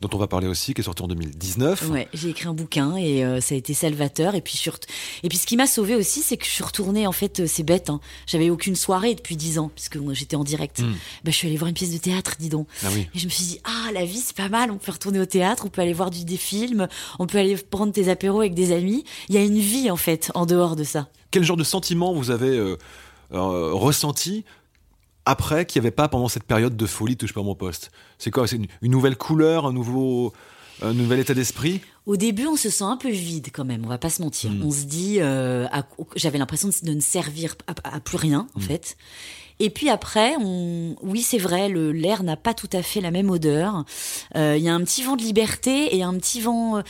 Dont 0.00 0.10
on 0.12 0.18
va 0.18 0.26
parler 0.26 0.48
aussi, 0.48 0.74
qui 0.74 0.80
est 0.80 0.84
sorti 0.84 1.02
en 1.02 1.08
2019. 1.08 1.88
Ouais, 1.90 2.08
j'ai 2.12 2.30
écrit 2.30 2.48
un 2.48 2.52
bouquin 2.52 2.96
et 2.96 3.24
euh, 3.24 3.40
ça 3.40 3.54
a 3.54 3.58
été 3.58 3.74
salvateur. 3.74 4.34
Et 4.34 4.40
puis, 4.40 4.56
sur... 4.56 4.76
et 5.22 5.28
puis 5.28 5.38
ce 5.38 5.46
qui 5.46 5.56
m'a 5.56 5.66
sauvé 5.66 5.94
aussi, 5.94 6.20
c'est 6.20 6.36
que 6.36 6.44
je 6.44 6.50
suis 6.50 6.64
retournée, 6.64 7.06
en 7.06 7.12
fait, 7.12 7.40
euh, 7.40 7.46
c'est 7.46 7.62
bête, 7.62 7.90
hein. 7.90 8.00
j'avais 8.26 8.50
aucune 8.50 8.74
soirée 8.74 9.14
depuis 9.14 9.36
dix 9.36 9.58
ans, 9.58 9.70
puisque 9.74 9.96
moi, 9.96 10.12
j'étais 10.12 10.36
en 10.36 10.44
direct. 10.44 10.80
Mm. 10.80 10.92
Bah, 11.24 11.30
je 11.30 11.30
suis 11.30 11.48
allée 11.48 11.56
voir 11.56 11.68
une 11.68 11.74
pièce 11.74 11.92
de 11.92 11.98
théâtre, 11.98 12.34
dis 12.38 12.48
donc. 12.48 12.66
Ah 12.84 12.88
oui. 12.92 13.08
Et 13.14 13.18
je 13.18 13.24
me 13.24 13.30
suis 13.30 13.44
dit, 13.44 13.60
ah, 13.64 13.92
la 13.92 14.04
vie, 14.04 14.18
c'est 14.18 14.36
pas 14.36 14.48
mal, 14.48 14.70
on 14.70 14.78
peut 14.78 14.92
retourner 14.92 15.20
au 15.20 15.26
théâtre, 15.26 15.64
on 15.64 15.70
peut 15.70 15.80
aller 15.80 15.92
voir 15.92 16.10
du, 16.10 16.24
des 16.24 16.36
films, 16.36 16.88
on 17.18 17.26
peut 17.26 17.38
aller 17.38 17.56
prendre 17.56 17.92
des 17.92 18.08
apéros 18.08 18.40
avec 18.40 18.54
des 18.54 18.72
amis. 18.72 19.04
Il 19.28 19.36
y 19.36 19.38
a 19.38 19.42
une 19.42 19.58
vie, 19.58 19.90
en 19.90 19.96
fait, 19.96 20.32
en 20.34 20.44
dehors 20.44 20.76
de 20.76 20.84
ça. 20.84 21.08
Quel 21.30 21.44
genre 21.44 21.56
de 21.56 21.64
sentiment 21.64 22.12
vous 22.12 22.30
avez 22.30 22.58
euh, 22.58 22.76
ressenti 23.30 24.44
après 25.26 25.66
qu'il 25.66 25.80
n'y 25.80 25.86
avait 25.86 25.94
pas 25.94 26.08
pendant 26.08 26.28
cette 26.28 26.44
période 26.44 26.76
de 26.76 26.86
folie 26.86 27.16
touche 27.16 27.32
pas 27.32 27.42
mon 27.42 27.54
poste 27.54 27.90
C'est 28.18 28.30
quoi 28.30 28.46
C'est 28.46 28.56
une, 28.56 28.66
une 28.82 28.92
nouvelle 28.92 29.16
couleur, 29.16 29.66
un 29.66 29.72
nouveau, 29.72 30.32
un 30.82 30.92
nouvel 30.92 31.20
état 31.20 31.34
d'esprit? 31.34 31.80
Au 32.06 32.16
début, 32.16 32.46
on 32.46 32.56
se 32.56 32.68
sent 32.68 32.84
un 32.84 32.98
peu 32.98 33.08
vide 33.10 33.48
quand 33.52 33.64
même, 33.64 33.84
on 33.84 33.88
va 33.88 33.98
pas 33.98 34.10
se 34.10 34.20
mentir. 34.20 34.50
On 34.62 34.70
se 34.70 34.84
dit, 34.84 35.16
euh, 35.20 35.66
j'avais 36.16 36.38
l'impression 36.38 36.68
de, 36.82 36.92
ne 36.92 37.00
servir 37.00 37.54
à, 37.66 37.96
à 37.96 38.00
plus 38.00 38.18
rien 38.18 38.46
en 38.54 38.60
fait. 38.60 38.96
Et 39.60 39.70
puis 39.70 39.88
après, 39.88 40.34
on, 40.40 40.96
oui 41.02 41.22
c'est 41.22 41.38
vrai, 41.38 41.68
le 41.68 41.92
l'air 41.92 42.24
n'a 42.24 42.36
pas 42.36 42.54
tout 42.54 42.68
à 42.72 42.82
fait 42.82 43.00
la 43.00 43.10
même 43.10 43.30
odeur. 43.30 43.84
Euh, 44.36 44.56
Il 44.58 44.64
y 44.64 44.68
a 44.68 44.74
un 44.74 44.80
petit 44.80 45.02
vent 45.02 45.16
de 45.16 45.22
liberté 45.22 45.96
et 45.96 46.02
un 46.02 46.14
petit 46.18 46.40
vent. 46.40 46.82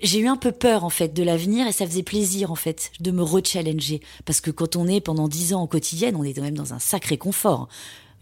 J'ai 0.00 0.18
eu 0.20 0.26
un 0.26 0.36
peu 0.36 0.52
peur 0.52 0.84
en 0.84 0.90
fait 0.90 1.14
de 1.14 1.22
l'avenir 1.22 1.66
et 1.66 1.72
ça 1.72 1.86
faisait 1.86 2.02
plaisir 2.02 2.50
en 2.50 2.56
fait 2.56 2.92
de 3.00 3.10
me 3.10 3.22
rechallenger 3.22 4.00
parce 4.24 4.40
que 4.40 4.50
quand 4.50 4.76
on 4.76 4.86
est 4.86 5.00
pendant 5.00 5.28
dix 5.28 5.52
ans 5.54 5.62
en 5.62 5.66
quotidienne, 5.66 6.16
on 6.16 6.24
est 6.24 6.34
quand 6.34 6.42
même 6.42 6.56
dans 6.56 6.74
un 6.74 6.78
sacré 6.78 7.18
confort. 7.18 7.68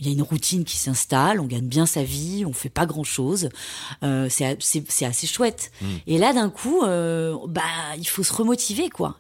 Il 0.01 0.07
y 0.07 0.11
a 0.11 0.13
une 0.13 0.23
routine 0.23 0.65
qui 0.65 0.77
s'installe, 0.77 1.41
on 1.41 1.47
gagne 1.47 1.67
bien 1.67 1.85
sa 1.85 2.05
vie, 2.05 2.45
on 2.47 2.53
fait 2.53 2.69
pas 2.69 2.87
grand 2.87 3.03
chose. 3.03 3.49
Euh, 4.05 4.29
c'est 4.31 5.05
assez 5.05 5.27
chouette. 5.27 5.73
Et 6.07 6.19
là, 6.19 6.33
d'un 6.33 6.51
coup, 6.51 6.83
euh, 6.85 7.37
bah, 7.49 7.63
il 7.97 8.07
faut 8.07 8.23
se 8.23 8.33
remotiver, 8.33 8.91
quoi. 8.91 9.19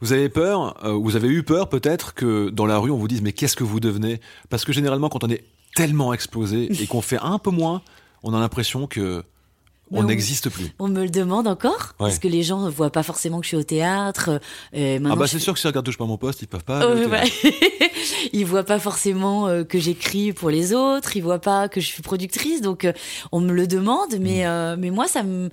Vous 0.00 0.12
avez 0.12 0.28
peur, 0.28 0.84
euh, 0.84 0.92
vous 0.92 1.16
avez 1.16 1.28
eu 1.28 1.42
peur 1.42 1.68
peut-être 1.68 2.14
que 2.14 2.50
dans 2.50 2.66
la 2.66 2.78
rue 2.78 2.90
on 2.90 2.96
vous 2.96 3.08
dise 3.08 3.20
mais 3.20 3.32
qu'est-ce 3.32 3.56
que 3.56 3.64
vous 3.64 3.80
devenez? 3.80 4.20
Parce 4.48 4.64
que 4.64 4.72
généralement 4.72 5.08
quand 5.10 5.22
on 5.22 5.28
est 5.28 5.44
tellement 5.74 6.12
explosé 6.14 6.68
et 6.82 6.86
qu'on 6.86 7.02
fait 7.02 7.18
un 7.20 7.38
peu 7.38 7.50
moins, 7.50 7.82
on 8.22 8.34
a 8.34 8.40
l'impression 8.40 8.86
que 8.86 9.22
on 9.90 9.96
Mais 9.96 10.00
on- 10.00 10.04
n'existe 10.04 10.48
plus. 10.50 10.66
On 10.78 10.88
me 10.88 11.02
le 11.02 11.10
demande 11.10 11.46
encore 11.48 11.94
parce 11.98 12.18
que 12.18 12.28
les 12.28 12.42
gens 12.42 12.60
ne 12.60 12.70
voient 12.70 12.90
pas 12.90 13.02
forcément 13.02 13.38
que 13.38 13.44
je 13.44 13.48
suis 13.48 13.56
au 13.56 13.62
théâtre. 13.62 14.40
Euh, 14.76 14.98
Ah 15.04 15.16
bah 15.16 15.26
c'est 15.26 15.38
fais- 15.38 15.44
sûr 15.44 15.54
que 15.54 15.58
si 15.60 15.66
ils 15.66 15.68
regardent 15.68 15.86
touche 15.86 15.98
pas 15.98 16.06
mon 16.06 16.16
poste, 16.18 16.42
ils 16.42 16.48
peuvent 16.48 16.64
pas. 16.64 16.86
Ouais. 16.88 17.06
théâtre. 17.08 17.26
ils 18.32 18.44
voient 18.46 18.64
pas 18.64 18.78
forcément 18.78 19.48
euh, 19.48 19.64
que 19.64 19.78
j'écris 19.78 20.32
pour 20.32 20.50
les 20.50 20.72
autres, 20.72 21.16
ils 21.16 21.22
voient 21.22 21.40
pas 21.40 21.68
que 21.68 21.80
je 21.80 21.86
suis 21.86 22.02
productrice, 22.02 22.60
donc 22.60 22.84
euh, 22.84 22.92
on 23.32 23.40
me 23.40 23.52
le 23.52 23.66
demande, 23.66 24.16
mais 24.20 24.46
euh, 24.46 24.76
mais 24.78 24.90
moi 24.90 25.08
ça 25.08 25.22
me 25.22 25.50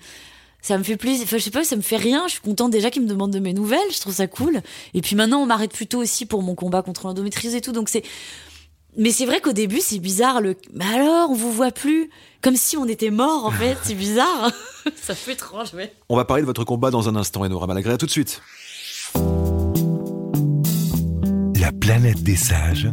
ça 0.61 0.77
me 0.77 0.83
fait 0.83 0.97
plaisir. 0.97 1.23
Enfin, 1.23 1.37
je 1.37 1.43
sais 1.43 1.51
pas, 1.51 1.63
ça 1.63 1.75
me 1.77 1.81
fait 1.81 1.95
rien. 1.97 2.23
Je 2.27 2.33
suis 2.33 2.41
contente 2.41 2.71
déjà 2.71 2.89
qu'ils 2.89 3.01
me 3.03 3.07
demandent 3.07 3.31
de 3.31 3.39
mes 3.39 3.53
nouvelles. 3.53 3.79
Je 3.93 3.99
trouve 4.01 4.13
ça 4.13 4.27
cool. 4.27 4.61
Et 4.93 5.01
puis 5.01 5.15
maintenant, 5.15 5.39
on 5.39 5.45
m'arrête 5.45 5.71
plutôt 5.71 5.99
aussi 5.99 6.25
pour 6.25 6.41
mon 6.43 6.55
combat 6.55 6.81
contre 6.81 7.07
l'endométriose 7.07 7.55
et 7.55 7.61
tout. 7.61 7.71
Donc 7.71 7.87
c'est 7.89 8.03
Mais 8.99 9.11
c'est 9.11 9.27
vrai 9.27 9.41
qu'au 9.41 9.53
début, 9.53 9.79
c'est 9.79 9.99
bizarre. 9.99 10.41
Le... 10.41 10.55
Mais 10.73 10.85
alors, 10.85 11.29
on 11.29 11.35
vous 11.35 11.51
voit 11.51 11.71
plus? 11.71 12.09
Comme 12.41 12.55
si 12.55 12.77
on 12.77 12.87
était 12.87 13.11
mort, 13.11 13.45
en 13.45 13.51
fait. 13.51 13.77
C'est 13.83 13.93
bizarre. 13.93 14.51
ça 14.95 15.13
fait 15.13 15.33
étrange, 15.33 15.73
ouais. 15.75 15.93
On 16.09 16.15
va 16.15 16.25
parler 16.25 16.41
de 16.41 16.47
votre 16.47 16.63
combat 16.63 16.89
dans 16.89 17.07
un 17.07 17.15
instant, 17.15 17.41
Enora 17.41 17.67
Malagré. 17.67 17.93
À 17.93 17.97
tout 17.97 18.07
de 18.07 18.11
suite. 18.11 18.41
La 21.59 21.71
planète 21.71 22.23
des 22.23 22.35
sages. 22.35 22.89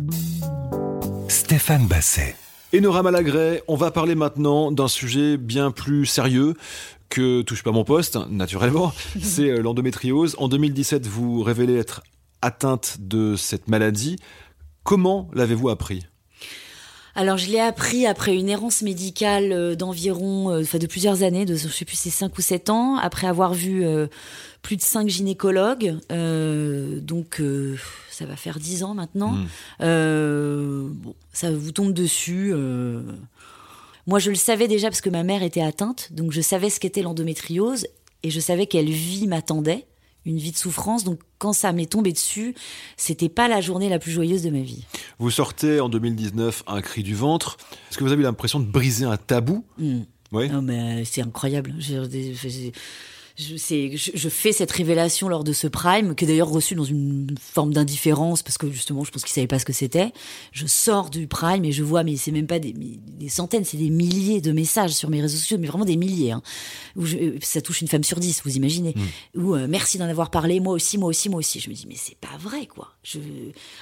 Stéphane 1.29 1.87
Basset. 1.87 2.37
Enora 2.77 3.03
Malagré, 3.03 3.63
on 3.67 3.77
va 3.77 3.91
parler 3.91 4.15
maintenant 4.15 4.73
d'un 4.73 4.89
sujet 4.89 5.39
bien 5.39 5.71
plus 5.71 6.05
sérieux 6.05 6.55
que 7.09 7.41
touche 7.41 7.63
pas 7.63 7.71
mon 7.71 7.85
poste, 7.85 8.19
naturellement. 8.29 8.93
C'est 9.23 9.49
euh, 9.49 9.63
l'endométriose. 9.63 10.35
En 10.39 10.49
2017, 10.49 11.07
vous 11.07 11.43
révélez 11.43 11.77
être 11.77 12.03
atteinte 12.43 12.99
de 13.01 13.37
cette 13.37 13.69
maladie. 13.69 14.17
Comment 14.85 15.31
l'avez-vous 15.33 15.71
appris? 15.71 16.07
Alors 17.17 17.39
je 17.39 17.49
l'ai 17.49 17.61
appris 17.61 18.07
après 18.07 18.35
une 18.35 18.49
errance 18.49 18.83
médicale 18.83 19.53
euh, 19.53 19.77
d'environ, 19.77 20.51
euh, 20.51 20.63
enfin 20.63 20.79
de 20.79 20.87
plusieurs 20.87 21.23
années, 21.23 21.47
de 21.47 21.55
je 21.55 21.69
sais 21.69 21.85
plus 21.85 21.97
c'est 21.97 22.11
5 22.11 22.37
ou 22.37 22.43
7 22.43 22.71
ans, 22.71 22.97
après 22.97 23.27
avoir 23.27 23.55
vu 23.55 23.87
euh, 23.87 24.09
plus 24.63 24.77
de 24.77 24.83
5 24.83 25.09
gynécologues, 25.09 25.97
donc 26.11 27.41
ça 28.11 28.27
va 28.27 28.37
faire 28.37 28.59
10 28.59 28.83
ans 28.83 28.95
maintenant. 28.95 29.33
Hmm. 29.81 30.93
bon, 30.93 31.15
ça 31.33 31.53
vous 31.53 31.71
tombe 31.71 31.93
dessus. 31.93 32.55
Moi 34.07 34.19
je 34.19 34.31
le 34.31 34.37
savais 34.37 34.69
déjà 34.69 34.89
parce 34.89 35.03
que 35.03 35.11
ma 35.11 35.23
mère 35.23 35.43
était 35.43 35.63
atteinte, 35.63 36.09
donc 36.13 36.33
je 36.33 36.41
savais 36.41 36.71
ce 36.71 36.81
qu'était 36.81 37.03
l'endométriose 37.03 37.87
et 38.23 38.31
je 38.31 38.41
savais 38.41 38.67
quelle 38.67 38.91
vie 38.91 39.27
m'attendait 39.27 39.87
une 40.25 40.39
vie 40.39 40.53
de 40.53 40.57
souffrance. 40.57 41.05
Donc 41.05 41.21
quand 41.39 41.53
ça 41.53 41.73
m'est 41.73 41.91
tombé 41.91 42.13
dessus, 42.13 42.55
c'était 42.97 43.29
pas 43.29 43.49
la 43.49 43.61
journée 43.61 43.89
la 43.89 43.99
plus 43.99 44.13
joyeuse 44.13 44.43
de 44.43 44.51
ma 44.51 44.61
vie. 44.61 44.85
Vous 45.19 45.31
sortez 45.31 45.81
en 45.81 45.89
2019 45.89 46.65
un 46.67 46.81
cri 46.81 47.03
du 47.03 47.15
ventre. 47.15 47.57
Est-ce 47.91 47.99
que 47.99 48.05
vous 48.05 48.13
avez 48.13 48.23
l'impression 48.23 48.61
de 48.61 48.67
briser 48.67 49.05
un 49.05 49.17
tabou? 49.17 49.65
Hmm. 49.79 50.03
Oui. 50.33 50.49
Non 50.49 50.63
mais 50.63 51.05
c'est 51.05 51.23
incroyable 51.23 51.75
je, 51.79 52.03
je, 52.03 52.71
fais 53.37 54.53
cette 54.53 54.71
révélation 54.71 55.29
lors 55.29 55.43
de 55.43 55.53
ce 55.53 55.67
prime, 55.67 56.15
qui 56.15 56.25
est 56.25 56.29
d'ailleurs 56.29 56.51
reçu 56.51 56.75
dans 56.75 56.85
une 56.85 57.35
forme 57.41 57.75
d'indifférence, 57.75 58.43
parce 58.43 58.59
que 58.59 58.71
justement, 58.71 59.03
je 59.03 59.11
pense 59.11 59.23
qu'ils 59.23 59.33
savaient 59.33 59.49
pas 59.49 59.59
ce 59.59 59.65
que 59.65 59.73
c'était. 59.73 60.13
Je 60.53 60.67
sors 60.67 61.11
du 61.11 61.27
prime 61.27 61.65
et 61.65 61.73
je 61.73 61.83
vois, 61.83 62.05
mais 62.05 62.17
c'est 62.17 62.31
même 62.31 62.47
pas 62.47 62.61
des, 62.61 62.73
des 62.73 63.29
centaines, 63.29 63.65
c'est 63.65 63.77
des 63.77 63.91
milliers 63.91 64.41
de 64.41 64.53
messages 64.53 64.93
sur 64.93 65.11
mes 65.11 65.21
réseaux 65.21 65.37
sociaux, 65.37 65.59
mais 65.59 65.67
vraiment 65.67 65.85
des 65.85 65.97
milliers, 65.97 66.31
hein, 66.31 66.43
où 66.95 67.05
ça 67.43 67.61
touche 67.61 67.81
une 67.81 67.89
femme 67.89 68.05
sur 68.05 68.21
dix, 68.21 68.41
vous 68.45 68.57
imaginez. 68.57 68.95
Mm. 68.95 69.43
Ou 69.43 69.55
euh, 69.57 69.67
merci 69.69 69.99
d'en 69.99 70.09
avoir 70.09 70.31
parlé, 70.31 70.61
moi 70.61 70.73
aussi, 70.73 70.97
moi 70.97 71.09
aussi, 71.09 71.29
moi 71.29 71.41
aussi. 71.41 71.59
Je 71.59 71.71
me 71.71 71.75
dis, 71.75 71.87
mais 71.89 71.97
c'est 71.97 72.17
pas 72.17 72.37
vrai, 72.39 72.67
quoi. 72.67 72.93
Je... 73.03 73.19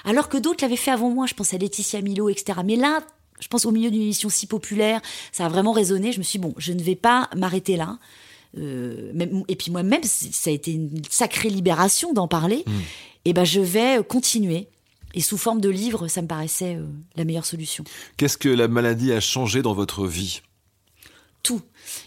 Alors 0.04 0.30
que 0.30 0.38
d'autres 0.38 0.64
l'avaient 0.64 0.76
fait 0.76 0.92
avant 0.92 1.11
moi, 1.11 1.26
je 1.26 1.35
pense 1.35 1.52
à 1.52 1.59
Laetitia 1.59 2.00
Milo, 2.00 2.30
etc. 2.30 2.61
Mais 2.64 2.76
là, 2.76 3.00
je 3.40 3.49
pense 3.49 3.66
au 3.66 3.71
milieu 3.71 3.90
d'une 3.90 4.02
émission 4.02 4.28
si 4.30 4.47
populaire, 4.47 5.02
ça 5.30 5.44
a 5.44 5.49
vraiment 5.49 5.73
résonné. 5.73 6.12
Je 6.12 6.18
me 6.18 6.23
suis 6.23 6.38
dit, 6.38 6.47
bon, 6.47 6.54
je 6.56 6.73
ne 6.73 6.82
vais 6.82 6.97
pas 6.97 7.28
m'arrêter 7.37 7.76
là. 7.76 7.99
Euh, 8.59 9.12
et 9.49 9.56
puis 9.56 9.71
moi-même, 9.71 10.02
ça 10.04 10.50
a 10.50 10.52
été 10.52 10.73
une 10.73 11.02
sacrée 11.09 11.49
libération 11.49 12.12
d'en 12.12 12.28
parler. 12.28 12.64
Mm. 12.66 12.73
Et 13.25 13.32
ben, 13.32 13.44
je 13.44 13.61
vais 13.61 14.02
continuer. 14.06 14.68
Et 15.14 15.21
sous 15.21 15.37
forme 15.37 15.61
de 15.61 15.68
livre, 15.68 16.09
ça 16.09 16.23
me 16.23 16.26
paraissait 16.26 16.76
euh, 16.76 16.87
la 17.16 17.25
meilleure 17.25 17.44
solution. 17.44 17.85
Qu'est-ce 18.16 18.38
que 18.38 18.49
la 18.49 18.68
maladie 18.68 19.12
a 19.12 19.21
changé 19.21 19.62
dans 19.62 19.75
votre 19.75 20.06
vie? 20.06 20.40
Tout. 21.42 21.61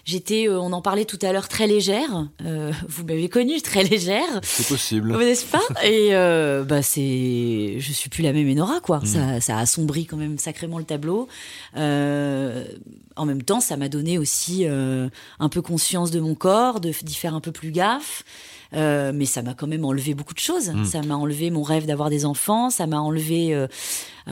J'étais, 0.05 0.47
euh, 0.47 0.59
on 0.59 0.71
en 0.71 0.81
parlait 0.81 1.05
tout 1.05 1.19
à 1.21 1.31
l'heure, 1.31 1.47
très 1.47 1.67
légère. 1.67 2.27
Euh, 2.45 2.71
vous 2.87 3.03
m'avez 3.03 3.29
connue, 3.29 3.61
très 3.61 3.83
légère. 3.83 4.39
C'est 4.43 4.67
possible. 4.67 5.17
N'est-ce 5.17 5.45
pas? 5.45 5.61
Et 5.83 6.09
euh, 6.15 6.63
bah 6.63 6.81
c'est, 6.81 7.75
je 7.79 7.91
suis 7.91 8.09
plus 8.09 8.23
la 8.23 8.33
même 8.33 8.49
Enora, 8.49 8.79
quoi. 8.81 8.99
Mm. 8.99 9.05
Ça, 9.05 9.41
ça 9.41 9.57
assombrit 9.57 10.05
quand 10.05 10.17
même 10.17 10.37
sacrément 10.37 10.77
le 10.77 10.85
tableau. 10.85 11.27
en 11.75 13.25
même 13.25 13.43
temps, 13.43 13.59
ça 13.59 13.77
m'a 13.77 13.89
donné 13.89 14.17
aussi 14.17 14.65
un 14.65 15.49
peu 15.49 15.61
conscience 15.61 16.11
de 16.11 16.19
mon 16.19 16.35
corps, 16.35 16.79
de 16.79 16.91
d'y 17.01 17.15
faire 17.15 17.35
un 17.35 17.41
peu 17.41 17.51
plus 17.51 17.71
gaffe. 17.71 18.23
mais 18.73 19.25
ça 19.25 19.41
m'a 19.41 19.53
quand 19.53 19.67
même 19.67 19.85
enlevé 19.85 20.13
beaucoup 20.13 20.33
de 20.33 20.39
choses. 20.39 20.69
Mm. 20.69 20.85
Ça 20.85 21.01
m'a 21.01 21.15
enlevé 21.15 21.49
mon 21.49 21.63
rêve 21.63 21.85
d'avoir 21.85 22.09
des 22.09 22.25
enfants. 22.25 22.69
Ça 22.69 22.85
m'a 22.87 22.99
enlevé 22.99 23.65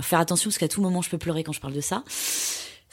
faire 0.02 0.20
attention 0.20 0.50
parce 0.50 0.58
qu'à 0.58 0.68
tout 0.68 0.82
moment 0.82 1.02
je 1.02 1.10
peux 1.10 1.18
pleurer 1.18 1.44
quand 1.44 1.54
je 1.54 1.62
parle 1.62 1.74
de 1.74 1.82
ça 1.82 2.04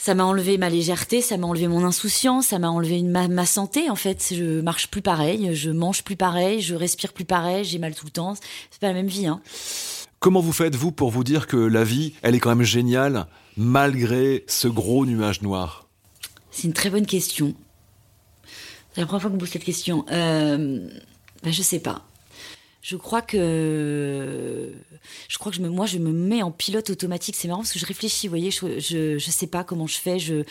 ça 0.02 0.14
m'a 0.14 0.24
enlevé 0.24 0.56
ma 0.56 0.70
légèreté, 0.70 1.20
ça 1.20 1.36
m'a 1.36 1.46
enlevé 1.46 1.68
mon 1.68 1.84
insouciance, 1.84 2.46
ça 2.46 2.58
m'a 2.58 2.70
enlevé 2.70 3.02
ma, 3.02 3.28
ma, 3.28 3.44
santé 3.44 3.90
en 3.90 3.96
fait. 3.96 4.32
Je 4.34 4.62
marche 4.62 4.88
plus 4.88 5.02
pareil, 5.02 5.54
je 5.54 5.70
mange 5.70 6.04
plus 6.04 6.16
pareil, 6.16 6.62
je 6.62 6.74
respire 6.74 7.12
plus 7.12 7.26
pareil, 7.26 7.64
j'ai 7.64 7.78
mal 7.78 7.94
tout 7.94 8.06
le 8.06 8.10
temps. 8.10 8.34
C'est 8.70 8.80
pas 8.80 8.86
la 8.86 8.94
même 8.94 9.08
vie. 9.08 9.26
Hein. 9.26 9.42
Comment 10.18 10.40
vous 10.40 10.54
faites 10.54 10.74
vous 10.74 10.90
pour 10.90 11.10
vous 11.10 11.22
dire 11.22 11.46
que 11.46 11.58
la 11.58 11.84
vie, 11.84 12.14
elle 12.22 12.34
est 12.34 12.40
quand 12.40 12.48
même 12.48 12.64
géniale 12.64 13.26
malgré 13.58 14.44
ce 14.48 14.68
gros 14.68 15.04
nuage 15.04 15.42
noir? 15.42 15.86
C'est 16.50 16.66
une 16.66 16.72
très 16.72 16.88
bonne 16.88 17.04
question. 17.04 17.54
C'est 18.94 19.02
la 19.02 19.06
première 19.06 19.20
fois 19.20 19.30
qu'on 19.30 19.36
me 19.36 19.40
pose 19.40 19.50
cette 19.50 19.64
question. 19.64 20.06
Euh, 20.10 20.88
ben 21.42 21.52
je 21.52 21.60
sais 21.60 21.78
pas 21.78 22.06
je 22.82 22.96
crois 22.96 23.22
que 23.22 24.72
je 25.28 25.38
crois 25.38 25.52
que 25.52 25.56
je 25.56 25.62
me, 25.62 25.68
moi 25.68 25.86
je 25.86 25.98
me 25.98 26.12
mets 26.12 26.42
en 26.42 26.50
pilote 26.50 26.90
automatique. 26.90 27.36
C'est 27.36 27.48
marrant 27.48 27.60
parce 27.60 27.72
que 27.72 27.78
je 27.78 27.86
réfléchis. 27.86 28.26
Vous 28.26 28.32
voyez, 28.32 28.50
je, 28.50 28.78
je, 28.78 29.18
je 29.18 29.30
sais 29.30 29.46
pas 29.46 29.64
comment 29.64 29.86
je 29.86 29.98
fais. 29.98 30.18
Je 30.18 30.44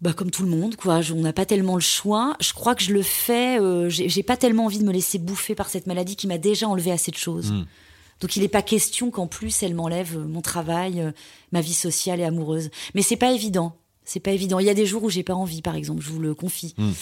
bah 0.00 0.12
comme 0.12 0.30
tout 0.30 0.44
le 0.44 0.48
monde 0.48 0.76
quoi. 0.76 1.00
on 1.12 1.20
n'a 1.20 1.32
pas 1.32 1.44
tellement 1.44 1.74
le 1.74 1.80
choix. 1.80 2.36
Je 2.40 2.52
crois 2.52 2.74
que 2.74 2.82
je 2.82 2.92
le 2.92 3.02
fais. 3.02 3.60
Euh, 3.60 3.88
j'ai 3.88 4.22
pas 4.22 4.36
tellement 4.36 4.66
envie 4.66 4.78
de 4.78 4.84
me 4.84 4.92
laisser 4.92 5.18
bouffer 5.18 5.54
par 5.54 5.68
cette 5.68 5.86
maladie 5.86 6.16
qui 6.16 6.26
m'a 6.26 6.38
déjà 6.38 6.68
enlevé 6.68 6.92
assez 6.92 7.10
de 7.10 7.16
choses. 7.16 7.52
Hmm. 7.52 7.64
Donc 8.20 8.36
il 8.36 8.42
n'est 8.42 8.48
pas 8.48 8.62
question 8.62 9.10
qu'en 9.10 9.26
plus 9.26 9.62
elle 9.62 9.74
m'enlève 9.74 10.16
euh, 10.16 10.24
mon 10.24 10.40
travail, 10.40 11.00
euh, 11.00 11.12
ma 11.52 11.60
vie 11.60 11.74
sociale 11.74 12.20
et 12.20 12.24
amoureuse. 12.24 12.70
Mais 12.94 13.02
c'est 13.02 13.16
pas 13.16 13.32
évident. 13.32 13.76
C'est 14.04 14.20
pas 14.20 14.30
évident. 14.30 14.58
Il 14.60 14.66
y 14.66 14.70
a 14.70 14.74
des 14.74 14.86
jours 14.86 15.02
où 15.04 15.10
j'ai 15.10 15.22
pas 15.22 15.34
envie, 15.34 15.60
par 15.60 15.76
exemple, 15.76 16.02
je 16.02 16.08
vous 16.08 16.20
le 16.20 16.34
confie. 16.34 16.74
Hmm. 16.78 16.92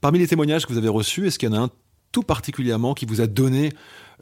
Parmi 0.00 0.18
les 0.18 0.26
témoignages 0.26 0.64
que 0.64 0.72
vous 0.72 0.78
avez 0.78 0.88
reçus, 0.88 1.26
est-ce 1.26 1.38
qu'il 1.38 1.50
y 1.50 1.52
en 1.52 1.56
a 1.56 1.60
un 1.60 1.70
tout 2.14 2.22
particulièrement 2.22 2.94
qui 2.94 3.06
vous 3.06 3.20
a 3.20 3.26
donné 3.26 3.72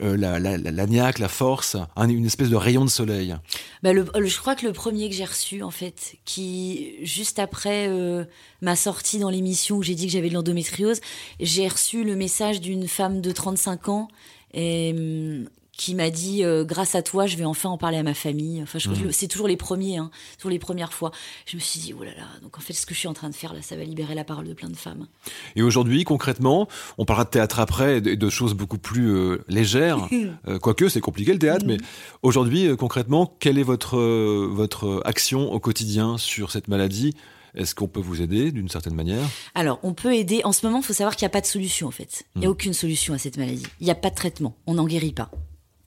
euh, 0.00 0.16
la, 0.16 0.40
la, 0.40 0.56
la, 0.56 0.87
la 0.87 1.28
force, 1.28 1.76
une 1.99 2.25
espèce 2.25 2.49
de 2.49 2.56
rayon 2.56 2.87
de 2.87 2.90
soleil. 2.90 3.37
Bah 3.82 3.92
Je 3.92 4.38
crois 4.38 4.56
que 4.56 4.66
le 4.66 4.72
premier 4.72 5.11
que 5.11 5.14
j'ai 5.14 5.26
reçu, 5.26 5.62
en 5.62 5.70
fait, 5.70 6.14
qui, 6.25 6.94
juste 7.04 7.38
après 7.38 7.88
euh, 7.90 8.25
ma 8.62 8.76
sortie 8.76 9.18
dans 9.18 9.28
l'émission 9.28 9.76
où 9.76 9.82
j'ai 9.82 9.94
dit 9.94 10.06
que 10.06 10.12
j'avais 10.12 10.30
de 10.30 10.34
l'endométriose, 10.34 11.02
j'ai 11.38 11.68
reçu 11.68 12.02
le 12.02 12.16
message 12.16 12.62
d'une 12.62 12.88
femme 12.88 13.20
de 13.20 13.30
35 13.30 13.90
ans 13.90 14.08
et, 14.54 14.94
hum, 14.96 15.49
qui 15.82 15.96
m'a 15.96 16.10
dit 16.10 16.44
euh, 16.44 16.64
grâce 16.64 16.94
à 16.94 17.02
toi 17.02 17.26
je 17.26 17.36
vais 17.36 17.44
enfin 17.44 17.68
en 17.68 17.76
parler 17.76 17.96
à 17.96 18.04
ma 18.04 18.14
famille 18.14 18.62
enfin 18.62 18.78
mmh. 18.78 19.10
c'est 19.10 19.26
toujours 19.26 19.48
les 19.48 19.56
premiers 19.56 19.96
hein, 19.96 20.12
toujours 20.38 20.52
les 20.52 20.60
premières 20.60 20.92
fois 20.92 21.10
je 21.44 21.56
me 21.56 21.60
suis 21.60 21.80
dit 21.80 21.92
oh 21.98 22.04
là 22.04 22.12
là 22.16 22.26
donc 22.40 22.56
en 22.56 22.60
fait 22.60 22.72
ce 22.72 22.86
que 22.86 22.94
je 22.94 23.00
suis 23.00 23.08
en 23.08 23.14
train 23.14 23.28
de 23.28 23.34
faire 23.34 23.52
là 23.52 23.62
ça 23.62 23.74
va 23.74 23.82
libérer 23.82 24.14
la 24.14 24.22
parole 24.22 24.46
de 24.46 24.54
plein 24.54 24.68
de 24.68 24.76
femmes 24.76 25.08
et 25.56 25.62
aujourd'hui 25.62 26.04
concrètement 26.04 26.68
on 26.98 27.04
parlera 27.04 27.24
de 27.24 27.30
théâtre 27.30 27.58
après 27.58 27.98
et 27.98 28.00
de, 28.00 28.30
choses 28.30 28.54
beaucoup 28.54 28.78
plus 28.78 29.12
euh, 29.12 29.44
légères 29.48 30.08
euh, 30.46 30.60
quoique 30.60 30.88
c'est 30.88 31.00
compliqué 31.00 31.32
le 31.32 31.40
théâtre 31.40 31.64
mais 31.66 31.78
aujourd'hui 32.22 32.76
concrètement 32.76 33.36
quelle 33.40 33.58
est 33.58 33.64
votre 33.64 33.98
votre 33.98 35.02
action 35.04 35.52
au 35.52 35.58
quotidien 35.58 36.16
sur 36.16 36.52
cette 36.52 36.68
maladie? 36.68 37.14
Est-ce 37.54 37.74
qu'on 37.74 37.88
peut 37.88 38.00
vous 38.00 38.22
aider 38.22 38.50
d'une 38.50 38.70
certaine 38.70 38.94
manière? 38.94 39.22
Alors, 39.54 39.78
on 39.82 39.92
peut 39.92 40.14
aider. 40.14 40.40
En 40.44 40.52
ce 40.52 40.64
moment, 40.64 40.78
il 40.78 40.84
faut 40.84 40.94
savoir 40.94 41.16
qu'il 41.16 41.26
n'y 41.26 41.30
a 41.30 41.36
pas 41.36 41.42
de 41.42 41.46
solution, 41.46 41.86
en 41.86 41.90
fait. 41.90 42.24
Il 42.34 42.40
n'y 42.40 42.46
a 42.46 42.48
mmh. 42.48 42.52
aucune 42.52 42.72
solution 42.72 43.12
à 43.12 43.18
cette 43.18 43.36
maladie. 43.36 43.66
Il 43.80 43.84
n'y 43.84 43.90
a 43.90 43.94
pas 43.94 44.08
de 44.08 44.14
traitement. 44.14 44.56
On 44.66 44.74
n'en 44.74 44.86
guérit 44.86 45.12
pas 45.12 45.30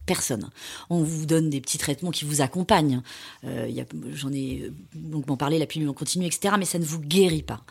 personne. 0.05 0.49
On 0.89 1.03
vous 1.03 1.25
donne 1.25 1.49
des 1.49 1.61
petits 1.61 1.77
traitements 1.77 2.11
qui 2.11 2.25
vous 2.25 2.41
accompagnent. 2.41 3.01
Euh, 3.45 3.69
J'en 4.13 4.31
ai 4.31 4.71
donc 4.93 5.27
m'en 5.27 5.37
parler, 5.37 5.59
la 5.59 5.65
pilule 5.65 5.89
en 5.89 5.93
continu, 5.93 6.25
etc. 6.25 6.55
Mais 6.57 6.65
ça 6.65 6.79
ne 6.79 6.85
vous 6.85 6.99
guérit 6.99 7.43
pas. 7.43 7.61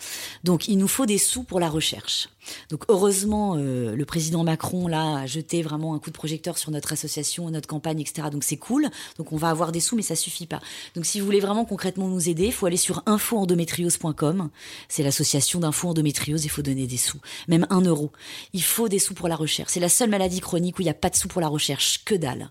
Donc 0.43 0.69
il 0.69 0.79
nous 0.79 0.89
faut 0.89 1.07
des 1.07 1.19
sous 1.19 1.45
pour 1.45 1.61
la 1.61 1.69
recherche. 1.69 2.29
Donc 2.71 2.85
heureusement, 2.89 3.57
euh, 3.57 3.95
le 3.95 4.05
président 4.05 4.45
Macron 4.45 4.87
là 4.87 5.19
a 5.19 5.27
jeté 5.27 5.63
vraiment 5.63 5.95
un 5.95 5.99
coup 5.99 6.11
de 6.11 6.15
projecteur 6.15 6.59
sur 6.59 6.71
notre 6.71 6.93
association, 6.93 7.51
notre 7.51 7.69
campagne, 7.69 8.01
etc. 8.01 8.29
Donc 8.31 8.45
c'est 8.45 8.57
cool. 8.57 8.89
Donc 9.19 9.33
on 9.33 9.37
va 9.37 9.51
avoir 9.51 9.73
des 9.73 9.81
sous, 9.81 9.97
mais 9.97 10.03
ça 10.03 10.17
suffit 10.17 10.47
pas. 10.47 10.61
Donc 10.95 11.07
si 11.07 11.21
vous 11.21 11.27
voulez 11.27 11.41
vraiment 11.41 11.65
concrètement 11.65 12.09
nous 12.09 12.29
aider, 12.29 12.47
il 12.47 12.53
faut 12.53 12.67
aller 12.67 12.77
sur 12.77 13.03
infoendométriose.com. 13.07 14.51
C'est 14.89 15.03
l'association 15.03 15.61
d'info 15.61 15.89
endométriose. 15.89 16.45
Il 16.45 16.51
faut 16.51 16.63
donner 16.63 16.87
des 16.87 16.97
sous, 16.97 17.19
même 17.49 17.67
un 17.71 17.81
euro. 17.81 18.11
Il 18.53 18.63
faut 18.63 18.89
des 18.89 18.99
sous 18.99 19.15
pour 19.15 19.29
la 19.29 19.37
recherche. 19.37 19.71
C'est 19.73 19.81
la 19.81 19.89
seule 19.89 20.11
maladie 20.11 20.41
chronique 20.41 20.79
où 20.79 20.83
il 20.83 20.87
n'y 20.87 20.91
a 20.91 20.95
pas 20.95 21.11
de 21.11 21.17
sous 21.17 21.29
pour 21.29 21.41
la 21.41 21.49
recherche. 21.49 22.05
Que 22.05 22.15
dalle. 22.15 22.51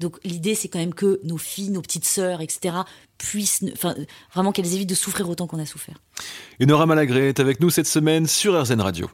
Donc 0.00 0.18
l'idée, 0.24 0.54
c'est 0.54 0.68
quand 0.68 0.78
même 0.78 0.94
que 0.94 1.20
nos 1.24 1.36
filles, 1.36 1.70
nos 1.70 1.82
petites 1.82 2.06
sœurs, 2.06 2.40
etc., 2.40 2.74
puissent, 3.18 3.62
enfin, 3.74 3.94
vraiment 4.32 4.50
qu'elles 4.50 4.72
évitent 4.74 4.88
de 4.88 4.94
souffrir 4.94 5.28
autant 5.28 5.46
qu'on 5.46 5.58
a 5.58 5.66
souffert. 5.66 5.98
Nora 6.58 6.86
Malagré 6.86 7.28
est 7.28 7.38
avec 7.38 7.60
nous 7.60 7.68
cette 7.68 7.86
semaine 7.86 8.26
sur 8.26 8.60
RZN 8.60 8.80
Radio. 8.80 9.10